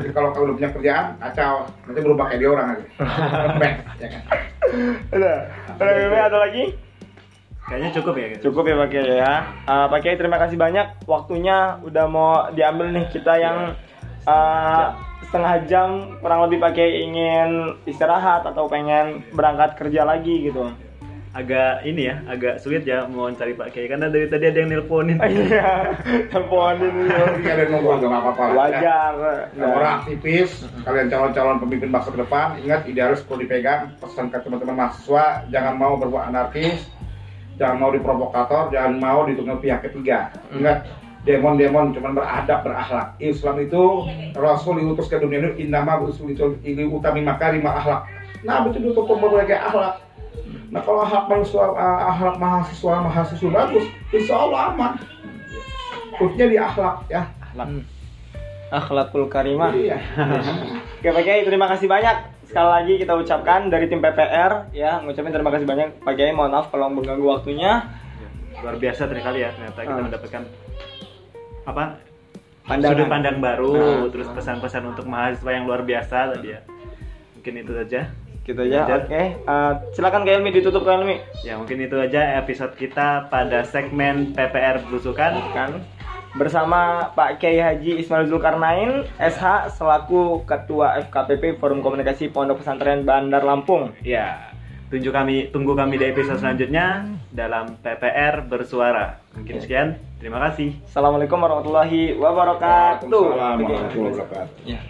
jadi 0.00 0.12
kalau 0.14 0.28
kalian 0.32 0.44
belum 0.46 0.56
punya 0.62 0.70
kerjaan, 0.72 1.06
kacau. 1.20 1.54
Nanti 1.84 2.00
berubah 2.00 2.24
kayak 2.30 2.40
dia 2.40 2.50
orang 2.52 2.66
aja. 2.72 2.86
Lembek, 3.50 3.74
ya 4.00 4.08
kan? 4.08 4.22
Udah. 5.12 5.38
Udah, 5.76 5.92
Bebe, 5.92 6.18
ada 6.18 6.38
lagi? 6.38 6.64
Kayaknya 7.64 7.90
cukup 7.96 8.14
ya. 8.20 8.26
gitu. 8.36 8.40
Cukup 8.52 8.64
ya 8.68 8.74
Pak 8.76 8.88
Kiai 8.92 9.16
ya. 9.16 9.34
Eh, 9.64 9.86
Pak 9.88 10.00
Kiai 10.04 10.16
terima 10.20 10.36
kasih 10.36 10.56
banyak 10.60 10.86
waktunya 11.08 11.80
udah 11.80 12.04
mau 12.08 12.32
diambil 12.52 12.92
nih 12.92 13.08
kita 13.08 13.40
yang 13.40 13.72
eh, 14.28 14.84
setengah 15.24 15.54
jam 15.64 15.88
kurang 16.20 16.44
lebih 16.44 16.60
Pak 16.60 16.76
Kiai 16.76 17.08
ingin 17.08 17.80
istirahat 17.88 18.44
atau 18.44 18.68
pengen 18.68 19.24
berangkat 19.32 19.80
kerja 19.80 20.04
lagi 20.04 20.52
gitu. 20.52 20.68
Agak 21.34 21.82
ini 21.82 22.06
ya, 22.06 22.22
agak 22.30 22.62
sulit 22.62 22.86
ya 22.86 23.10
mau 23.10 23.26
cari 23.34 23.58
Pak 23.58 23.74
Kiai 23.74 23.90
karena 23.90 24.06
dari 24.06 24.30
tadi 24.30 24.54
ada 24.54 24.58
yang 24.62 24.70
nelponin. 24.70 25.18
Iya, 25.26 25.98
teleponin 26.30 27.10
Tapi 27.10 27.40
kalian 27.42 27.68
ngomong 27.74 28.06
nggak 28.06 28.22
apa-apa. 28.22 28.44
ya. 28.46 28.54
Wajar. 28.54 29.14
Yang 29.58 29.70
orang 29.74 29.92
aktivis, 29.98 30.50
kalian 30.86 31.10
calon-calon 31.10 31.58
pemimpin 31.58 31.90
bangsa 31.90 32.14
ke 32.14 32.22
depan, 32.22 32.46
ingat 32.62 32.86
idealis 32.86 33.26
perlu 33.26 33.42
dipegang. 33.42 33.90
Pesan 33.98 34.30
ke 34.30 34.38
teman-teman 34.46 34.78
mahasiswa, 34.78 35.42
jangan 35.50 35.74
mau 35.74 35.98
berbuat 35.98 36.30
anarkis, 36.30 36.86
jangan 37.58 37.82
mau 37.82 37.90
diprovokator, 37.90 38.70
jangan 38.70 38.94
mau 39.02 39.26
ditunggu 39.26 39.58
pihak 39.58 39.82
ketiga. 39.90 40.30
Ingat, 40.54 40.86
demon-demon 41.26 41.96
cuma 41.98 42.14
beradab, 42.14 42.62
berakhlak. 42.62 43.18
Islam 43.18 43.58
itu 43.58 44.06
Rasul 44.38 44.86
diutus 44.86 45.10
ke 45.10 45.18
dunia 45.18 45.42
ini 45.42 45.66
innama 45.66 45.98
usul 45.98 46.30
itu 46.30 46.62
ini 46.62 46.86
utami 46.86 47.26
makarima 47.26 47.74
akhlak. 47.74 48.06
Nah, 48.44 48.62
betul 48.62 48.92
itu 48.92 49.02
berbagai 49.02 49.56
akhlak. 49.56 50.03
Nah, 50.70 50.80
kalau 50.80 51.00
akhlak 51.02 51.24
mahasiswa, 51.26 51.64
eh, 51.74 52.00
akhlak 52.08 52.36
mahasiswa, 52.38 52.94
mahasiswa 53.02 53.48
bagus, 53.50 53.84
insya 54.10 54.34
Allah 54.38 54.60
aman. 54.70 54.92
Khususnya 56.14 56.46
di 56.46 56.56
akhlak 56.56 56.96
ya. 57.08 57.22
Akhlakul 58.70 59.26
karimah. 59.28 59.70
Iya. 59.70 59.98
Oke 60.98 61.08
Pak 61.10 61.22
Kiai 61.22 61.44
terima 61.44 61.68
kasih 61.68 61.86
banyak 61.86 62.16
sekali 62.44 62.68
lagi 62.70 62.92
kita 62.96 63.12
ucapkan 63.14 63.68
dari 63.68 63.86
tim 63.86 64.00
PPR 64.00 64.72
ya 64.72 65.00
ngucapin 65.00 65.30
terima 65.30 65.52
kasih 65.52 65.64
banyak 65.64 66.00
Pak 66.00 66.14
Kiai 66.14 66.32
mohon 66.32 66.50
maaf 66.50 66.68
kalau 66.68 66.88
mengganggu 66.88 67.22
waktunya 67.22 67.84
Luar 68.54 68.78
biasa 68.78 69.04
terkali 69.04 69.42
ya 69.42 69.50
ternyata 69.52 69.80
kita 69.82 69.92
Ah. 69.92 70.04
mendapatkan 70.06 70.42
apa? 71.64 71.84
Pandangan. 72.64 72.96
Sudut 72.96 73.08
pandang 73.10 73.36
baru, 73.38 73.74
Nah. 73.76 74.08
terus 74.08 74.28
pesan-pesan 74.32 74.82
untuk 74.88 75.04
mahasiswa 75.04 75.50
yang 75.52 75.68
luar 75.68 75.84
biasa 75.84 76.32
tadi 76.32 76.56
ya. 76.56 76.60
Mungkin 77.36 77.54
itu 77.60 77.72
saja. 77.76 78.00
Gitu 78.44 78.60
aja 78.60 78.84
Wajar. 78.84 78.98
oke 79.02 79.22
Eh, 79.40 79.72
silakan 79.92 80.22
Kak 80.22 80.36
Elmi 80.36 80.52
ditutup 80.52 80.84
Kak 80.84 81.00
Elmi 81.00 81.16
Ya 81.40 81.56
mungkin 81.56 81.80
itu 81.80 81.96
aja 81.96 82.36
episode 82.38 82.76
kita 82.76 83.26
pada 83.26 83.64
segmen 83.64 84.32
PPR 84.32 84.84
Belusukan. 84.84 85.32
kan 85.50 85.80
bersama 86.34 87.08
Pak 87.14 87.38
Kiai 87.38 87.56
Haji 87.56 88.02
Ismail 88.02 88.26
Zulkarnain 88.26 89.06
SH 89.16 89.70
selaku 89.72 90.42
Ketua 90.42 90.98
FKPP 91.00 91.56
Forum 91.56 91.78
Komunikasi 91.78 92.28
Pondok 92.28 92.60
Pesantren 92.60 93.06
Bandar 93.06 93.40
Lampung 93.40 93.94
Ya, 94.02 94.50
tunggu 94.90 95.08
kami 95.08 95.48
tunggu 95.48 95.72
kami 95.72 95.94
di 95.94 96.10
episode 96.10 96.42
selanjutnya 96.42 97.06
dalam 97.30 97.78
PPR 97.78 98.46
bersuara. 98.46 99.18
Mungkin 99.34 99.58
sekian. 99.58 99.98
Terima 100.18 100.38
kasih. 100.50 100.74
Assalamualaikum 100.86 101.38
warahmatullahi 101.38 102.14
wabarakatuh 102.14 103.10
Waalaikumsalam 103.10 103.58
warahmatullahi 103.62 104.14
wabarakatuh. 104.18 104.66
Ya. 104.66 104.80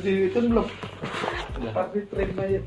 Itu 0.00 0.38
belum. 0.40 0.66
Tapi 1.72 1.98
train 2.08 2.32
aja. 2.40 2.60